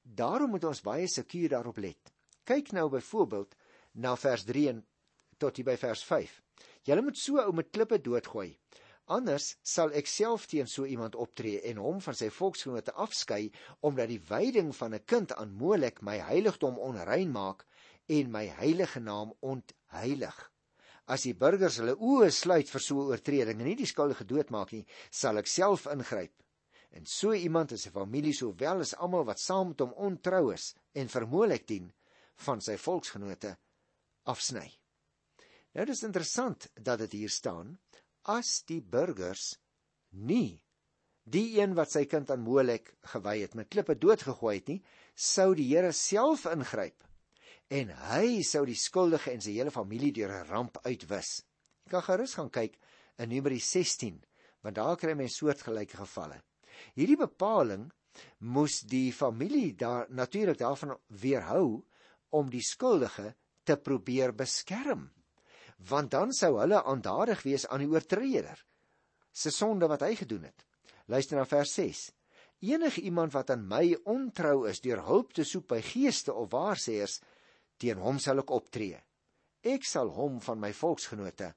Daarom 0.02 0.50
moet 0.50 0.64
ons 0.64 0.82
baie 0.82 1.08
sekuur 1.08 1.50
daarop 1.50 1.78
let. 1.78 2.14
Kyk 2.44 2.72
nou 2.72 2.90
byvoorbeeld 2.90 3.56
na 3.92 4.16
vers 4.18 4.44
3 4.44 4.68
en 4.70 4.86
tot 5.38 5.56
hier 5.56 5.66
by 5.66 5.78
vers 5.78 6.04
5. 6.04 6.42
Julle 6.88 7.02
moet 7.02 7.18
so 7.18 7.40
ou 7.44 7.54
met 7.54 7.70
klippe 7.72 8.00
doodgooi. 8.02 8.58
Anders 9.10 9.56
sal 9.66 9.90
ek 9.98 10.06
self 10.06 10.44
teen 10.52 10.68
so 10.70 10.86
iemand 10.86 11.16
optree 11.18 11.64
en 11.72 11.80
hom 11.82 12.02
van 12.06 12.18
sy 12.18 12.28
volksgenote 12.30 12.94
afskei 13.06 13.48
omdat 13.90 14.12
die 14.12 14.22
wyding 14.30 14.70
van 14.80 14.94
'n 14.94 15.06
kind 15.14 15.34
aan 15.34 15.56
Molek 15.62 16.02
my 16.06 16.18
heiligdom 16.28 16.78
onrein 16.78 17.32
maak 17.32 17.66
en 18.18 18.30
my 18.32 18.46
heilige 18.60 19.00
naam 19.00 19.34
ontheilig. 19.42 20.38
As 21.08 21.26
die 21.26 21.34
burgers 21.34 21.80
hulle 21.82 21.96
oë 21.98 22.30
sluit 22.30 22.70
vir 22.70 22.82
so 22.88 23.02
'n 23.02 23.10
oortreding 23.10 23.60
en 23.60 23.66
nie 23.66 23.80
die 23.82 23.90
skuldige 23.94 24.30
doodmaak 24.30 24.72
nie, 24.72 24.86
sal 25.10 25.38
ek 25.38 25.48
self 25.48 25.88
ingryp. 25.88 26.36
En 26.92 27.06
so 27.06 27.34
iemand 27.34 27.72
is 27.72 27.88
'n 27.88 27.92
familie 27.92 28.34
sowel 28.34 28.82
as 28.86 28.94
almal 28.94 29.26
wat 29.26 29.40
saam 29.40 29.70
met 29.70 29.80
hom 29.80 29.94
ontrou 29.94 30.54
is 30.54 30.76
en 30.94 31.08
vir 31.08 31.28
Molek 31.28 31.68
dien 31.68 31.92
van 32.36 32.62
sy 32.62 32.78
volksgenote 32.78 33.58
afsny. 34.24 34.70
Nou 35.74 35.86
dis 35.86 36.04
interessant 36.04 36.68
dat 36.74 37.00
dit 37.00 37.12
hier 37.12 37.30
staan 37.30 37.80
as 38.30 38.62
die 38.70 38.82
burgers 38.82 39.56
nie 40.12 40.62
die 41.30 41.60
een 41.60 41.76
wat 41.78 41.92
sy 41.94 42.06
kind 42.10 42.32
aan 42.34 42.42
Molek 42.42 42.96
gewy 43.12 43.36
het 43.44 43.56
met 43.58 43.70
klippe 43.70 43.96
doodgegooi 44.00 44.56
het 44.58 44.72
nie, 44.72 44.80
sou 45.14 45.54
die 45.58 45.68
Here 45.70 45.92
self 45.94 46.48
ingryp 46.50 47.06
en 47.70 47.92
hy 48.10 48.42
sou 48.46 48.64
die 48.66 48.78
skuldige 48.78 49.30
en 49.34 49.44
sy 49.46 49.54
hele 49.60 49.74
familie 49.74 50.12
deur 50.16 50.32
'n 50.34 50.48
ramp 50.50 50.80
uitwis. 50.86 51.44
Jy 51.86 51.92
kan 51.92 52.02
gerus 52.02 52.34
gaan 52.34 52.50
kyk 52.50 52.80
in 53.20 53.30
Numeri 53.30 53.60
16, 53.60 54.24
want 54.64 54.76
daar 54.76 54.98
kry 54.98 55.14
mens 55.14 55.38
soortgelyke 55.38 55.98
gevalle. 55.98 56.42
Hierdie 56.96 57.18
bepaling 57.18 57.92
moes 58.40 58.82
die 58.82 59.12
familie 59.14 59.76
daar 59.76 60.08
natuurlik 60.10 60.58
daarvan 60.58 60.98
weerhou 61.08 61.86
om 62.30 62.50
die 62.50 62.62
skuldige 62.62 63.36
te 63.64 63.78
probeer 63.78 64.34
beskerm 64.34 65.12
want 65.88 66.12
dan 66.12 66.34
sou 66.36 66.58
hulle 66.60 66.84
aandadig 66.84 67.44
wees 67.48 67.68
aan 67.68 67.84
die 67.86 67.92
oortreder 67.92 68.66
se 69.32 69.52
sonde 69.54 69.88
wat 69.88 70.02
hy 70.04 70.16
gedoen 70.20 70.50
het. 70.50 70.66
Luister 71.08 71.38
na 71.38 71.46
vers 71.46 71.74
6 71.74 72.10
enige 72.60 73.02
iemand 73.02 73.32
wat 73.34 73.50
aan 73.50 73.68
my 73.68 73.96
ontrou 74.04 74.68
is 74.68 74.82
deur 74.84 75.00
hulp 75.08 75.32
te 75.34 75.46
soek 75.48 75.68
by 75.72 75.80
geeste 75.82 76.34
of 76.34 76.52
waarsêers 76.52 77.20
teen 77.80 78.02
hom 78.04 78.20
sal 78.20 78.42
ek 78.44 78.52
optree. 78.52 79.00
Ek 79.64 79.88
sal 79.88 80.12
hom 80.16 80.42
van 80.44 80.60
my 80.60 80.74
volksgenote 80.76 81.54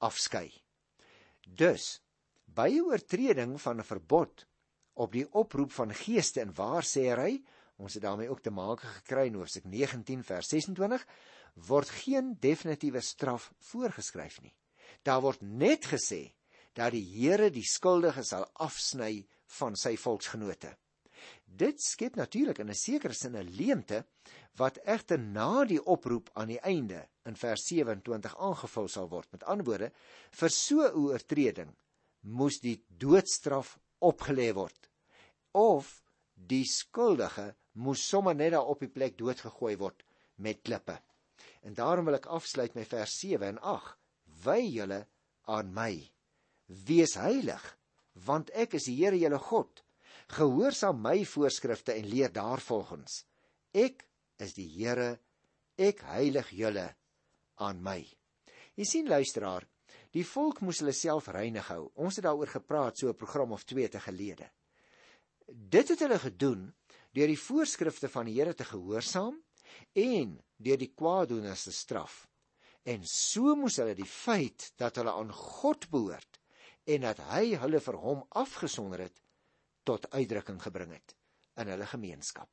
afskei. 0.00 0.48
Dus 1.44 2.00
by 2.44 2.72
oortreding 2.80 3.58
van 3.60 3.80
'n 3.80 3.84
verbod 3.84 4.46
op 4.94 5.12
die 5.12 5.26
oproep 5.32 5.72
van 5.72 5.94
geeste 5.94 6.40
en 6.40 6.54
waarsêery 6.54 7.42
ons 7.76 7.94
het 7.94 8.02
daarmee 8.02 8.28
ook 8.28 8.40
te 8.40 8.50
maak 8.50 8.80
gekry 8.80 9.26
in 9.26 9.34
Hoofstuk 9.34 9.64
19 9.64 10.24
vers 10.24 10.48
26 10.48 11.06
word 11.54 11.90
geen 12.02 12.36
definitiewe 12.40 13.00
straf 13.00 13.52
voorgeskryf 13.72 14.40
nie. 14.42 14.54
Daar 15.02 15.22
word 15.22 15.42
net 15.42 15.86
gesê 15.86 16.32
dat 16.74 16.92
die 16.92 17.04
Here 17.04 17.50
die 17.50 17.66
skuldige 17.66 18.24
sal 18.24 18.46
afsny 18.54 19.26
van 19.58 19.76
sy 19.76 19.96
volksgenote. 19.96 20.76
Dit 21.44 21.82
skep 21.82 22.16
natuurlik 22.16 22.58
in 22.58 22.70
'n 22.70 22.74
sekere 22.74 23.14
sin 23.14 23.36
'n 23.36 23.50
leemte 23.56 24.04
wat 24.56 24.78
egter 24.84 25.18
na 25.18 25.64
die 25.64 25.82
oproep 25.84 26.30
aan 26.34 26.48
die 26.48 26.60
einde 26.60 27.08
in 27.24 27.36
vers 27.36 27.66
27 27.66 28.36
aangevul 28.36 28.88
sal 28.88 29.08
word. 29.08 29.32
Met 29.32 29.44
ander 29.44 29.64
woorde, 29.64 29.92
vir 30.30 30.48
so 30.48 30.82
'n 30.82 30.94
oortreding 30.94 31.76
moes 32.20 32.60
die 32.60 32.84
doodstraf 32.88 33.78
opgelê 34.00 34.52
word 34.54 34.90
of 35.52 36.02
die 36.34 36.64
skuldige 36.64 37.54
moes 37.72 38.08
sommer 38.08 38.34
net 38.34 38.52
daar 38.52 38.68
op 38.68 38.80
die 38.80 38.88
plek 38.88 39.18
doodgegooi 39.18 39.76
word 39.76 40.04
met 40.36 40.62
klippe. 40.62 40.98
En 41.60 41.74
daarom 41.74 42.08
wil 42.08 42.16
ek 42.16 42.30
afsluit 42.32 42.74
met 42.74 42.88
vers 42.88 43.18
7 43.20 43.46
en 43.46 43.60
8. 43.60 43.96
Wy 44.44 44.60
julle 44.72 45.00
aan 45.50 45.72
my. 45.74 45.92
Wees 46.86 47.16
heilig, 47.18 47.62
want 48.26 48.52
ek 48.56 48.78
is 48.78 48.86
die 48.88 48.96
Here 49.00 49.18
julle 49.18 49.40
God. 49.42 49.82
Gehoorsaam 50.30 51.00
my 51.02 51.24
voorskrifte 51.26 51.96
en 51.98 52.06
leer 52.06 52.32
daarvolgens. 52.32 53.24
Ek 53.74 54.06
is 54.40 54.54
die 54.56 54.68
Here, 54.70 55.18
ek 55.76 56.04
heilig 56.12 56.52
julle 56.54 56.86
aan 57.60 57.82
my. 57.82 58.00
Jy 58.78 58.86
sien 58.86 59.10
luisteraar, 59.10 59.66
die 60.14 60.24
volk 60.24 60.62
moes 60.64 60.80
hulle 60.82 60.94
self 60.96 61.28
reinig 61.34 61.66
hou. 61.70 61.90
Ons 62.00 62.18
het 62.18 62.26
daaroor 62.26 62.50
gepraat 62.50 62.98
so 62.98 63.08
'n 63.08 63.18
program 63.18 63.52
of 63.52 63.64
2 63.64 63.88
te 63.88 64.00
gelede. 64.00 64.50
Dit 65.46 65.88
het 65.88 66.00
hulle 66.00 66.18
gedoen 66.18 66.72
deur 67.12 67.26
die 67.26 67.38
voorskrifte 67.38 68.08
van 68.08 68.26
die 68.26 68.38
Here 68.38 68.54
te 68.54 68.64
gehoorsaam 68.64 69.36
en 69.92 70.36
deur 70.56 70.78
die 70.80 70.92
kwaadoeners 70.94 71.64
te 71.68 71.72
straf. 71.72 72.26
En 72.82 73.04
so 73.04 73.54
moes 73.56 73.76
hulle 73.80 73.94
die 73.94 74.08
feit 74.08 74.72
dat 74.80 74.96
hulle 74.96 75.12
aan 75.12 75.32
God 75.32 75.88
behoort 75.92 76.40
en 76.88 77.04
dat 77.04 77.20
hy 77.30 77.56
hulle 77.60 77.80
vir 77.80 77.98
hom 78.02 78.24
afgesonder 78.40 79.04
het 79.06 79.20
tot 79.88 80.08
uitdrukking 80.12 80.60
gebring 80.62 80.94
het 80.96 81.14
in 81.60 81.68
hulle 81.68 81.86
gemeenskap. 81.86 82.48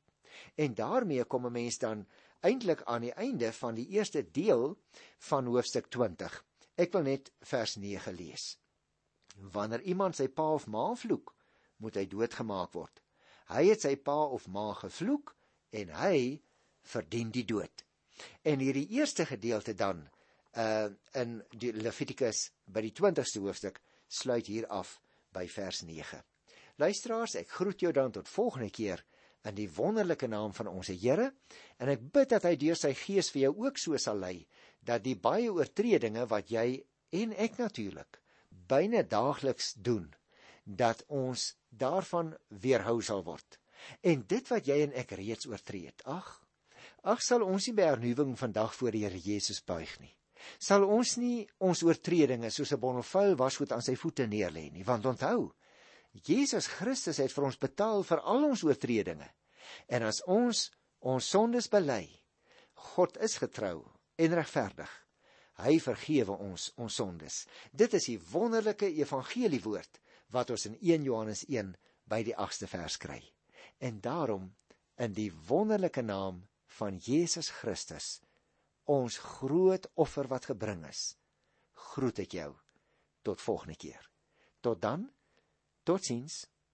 En 0.54 0.74
daarmee 0.74 1.24
kom 1.24 1.46
'n 1.46 1.52
mens 1.52 1.78
dan 1.78 2.06
eintlik 2.40 2.82
aan 2.82 3.00
die 3.00 3.12
einde 3.12 3.52
van 3.52 3.74
die 3.74 3.88
eerste 3.88 4.30
deel 4.30 4.78
van 5.18 5.46
hoofstuk 5.46 5.88
20. 5.90 6.44
Ek 6.74 6.92
wil 6.92 7.02
net 7.02 7.32
vers 7.40 7.76
9 7.76 8.14
lees. 8.14 8.58
Wanneer 9.38 9.82
iemand 9.82 10.16
sy 10.16 10.28
pa 10.28 10.52
of 10.54 10.66
ma 10.66 10.94
vloek, 10.94 11.34
moet 11.76 11.94
hy 11.94 12.06
doodgemaak 12.06 12.72
word. 12.72 13.02
Hy 13.48 13.64
het 13.70 13.80
sy 13.80 13.96
pa 13.96 14.26
of 14.26 14.46
ma 14.48 14.72
gevloek 14.74 15.34
en 15.70 15.88
hy 15.88 16.42
verdien 16.88 17.32
die 17.34 17.44
dood. 17.44 17.84
En 18.42 18.62
hierdie 18.62 18.88
eerste 18.98 19.26
gedeelte 19.28 19.74
dan 19.74 20.06
uh 20.58 20.88
in 21.20 21.38
die 21.60 21.72
Levitikus 21.76 22.48
by 22.66 22.82
die 22.82 22.94
20ste 22.96 23.42
hoofstuk 23.44 23.78
sluit 24.08 24.48
hier 24.48 24.66
af 24.72 24.96
by 25.36 25.44
vers 25.52 25.82
9. 25.84 26.22
Luisteraars, 26.78 27.36
ek 27.40 27.52
groet 27.58 27.82
jou 27.84 27.92
dan 27.92 28.12
tot 28.14 28.28
volgende 28.30 28.70
keer 28.70 29.04
in 29.46 29.54
die 29.54 29.68
wonderlike 29.76 30.26
naam 30.26 30.52
van 30.54 30.70
ons 30.70 30.90
Here 30.90 31.30
en 31.78 31.90
ek 31.92 32.06
bid 32.12 32.32
dat 32.34 32.46
hy 32.48 32.56
deur 32.60 32.78
sy 32.78 32.94
gees 32.96 33.30
vir 33.34 33.48
jou 33.48 33.52
ook 33.66 33.78
so 33.78 33.98
sal 34.00 34.18
lei 34.18 34.46
dat 34.80 35.04
die 35.04 35.16
baie 35.16 35.50
oortredinge 35.52 36.26
wat 36.30 36.50
jy 36.50 36.82
en 37.18 37.34
ek 37.36 37.58
natuurlik 37.60 38.20
byna 38.68 39.02
daagliks 39.02 39.74
doen 39.74 40.08
dat 40.64 41.04
ons 41.08 41.54
daarvan 41.70 42.34
weerhou 42.48 43.00
sal 43.02 43.24
word. 43.24 43.58
En 44.02 44.24
dit 44.28 44.50
wat 44.52 44.68
jy 44.68 44.82
en 44.84 44.94
ek 45.00 45.14
reeds 45.16 45.48
oortree 45.48 45.88
het, 45.88 46.02
ag, 46.04 46.28
ag 47.02 47.22
sal 47.22 47.42
ons 47.42 47.66
nie 47.68 47.74
by 47.74 47.90
hernuwing 47.92 48.36
vandag 48.38 48.74
voor 48.74 48.94
die 48.94 49.04
Here 49.04 49.18
Jesus 49.18 49.60
buig 49.60 50.00
nie. 50.00 50.14
Sal 50.58 50.84
ons 50.86 51.16
nie 51.18 51.46
ons 51.58 51.82
oortredinge 51.82 52.50
soos 52.50 52.72
'n 52.72 52.80
bonnevuil 52.80 53.36
wasgoed 53.36 53.72
aan 53.72 53.82
sy 53.82 53.94
voete 53.94 54.26
neerlê 54.26 54.70
nie, 54.72 54.84
want 54.84 55.06
onthou, 55.06 55.52
Jesus 56.12 56.66
Christus 56.66 57.18
het 57.18 57.32
vir 57.32 57.44
ons 57.44 57.58
betaal 57.58 58.02
vir 58.02 58.20
al 58.20 58.44
ons 58.44 58.62
oortredinge. 58.64 59.28
En 59.88 60.02
as 60.02 60.22
ons 60.26 60.70
ons 61.00 61.24
sondes 61.24 61.68
bely, 61.68 62.08
God 62.74 63.16
is 63.16 63.36
getrou 63.38 63.84
en 64.16 64.34
regverdig. 64.34 64.90
Hy 65.58 65.78
vergewe 65.82 66.36
ons 66.38 66.72
ons 66.76 66.94
sondes. 66.94 67.46
Dit 67.72 67.94
is 67.94 68.06
die 68.06 68.18
wonderlike 68.32 68.86
evangelie 68.86 69.60
woord 69.62 70.00
wat 70.30 70.50
ons 70.50 70.66
in 70.66 70.76
1 70.80 71.04
Johannes 71.04 71.44
1 71.48 71.74
by 72.06 72.22
die 72.22 72.34
8ste 72.34 72.68
vers 72.70 72.96
kry. 72.96 73.20
En 73.80 74.00
daarom 74.00 74.54
in 74.98 75.14
die 75.14 75.30
wonderlike 75.48 76.02
naam 76.02 76.47
van 76.78 76.98
Jesus 77.02 77.50
Christus, 77.60 78.18
ons 78.88 79.18
groot 79.18 79.86
offer 80.00 80.28
wat 80.30 80.48
gebring 80.50 80.84
is, 80.88 81.12
groet 81.92 82.22
ek 82.24 82.38
jou 82.38 82.52
tot 83.26 83.42
volgende 83.42 83.76
keer. 83.76 84.04
Tot 84.64 84.80
dan. 84.82 85.08
Totsiens. 85.84 86.46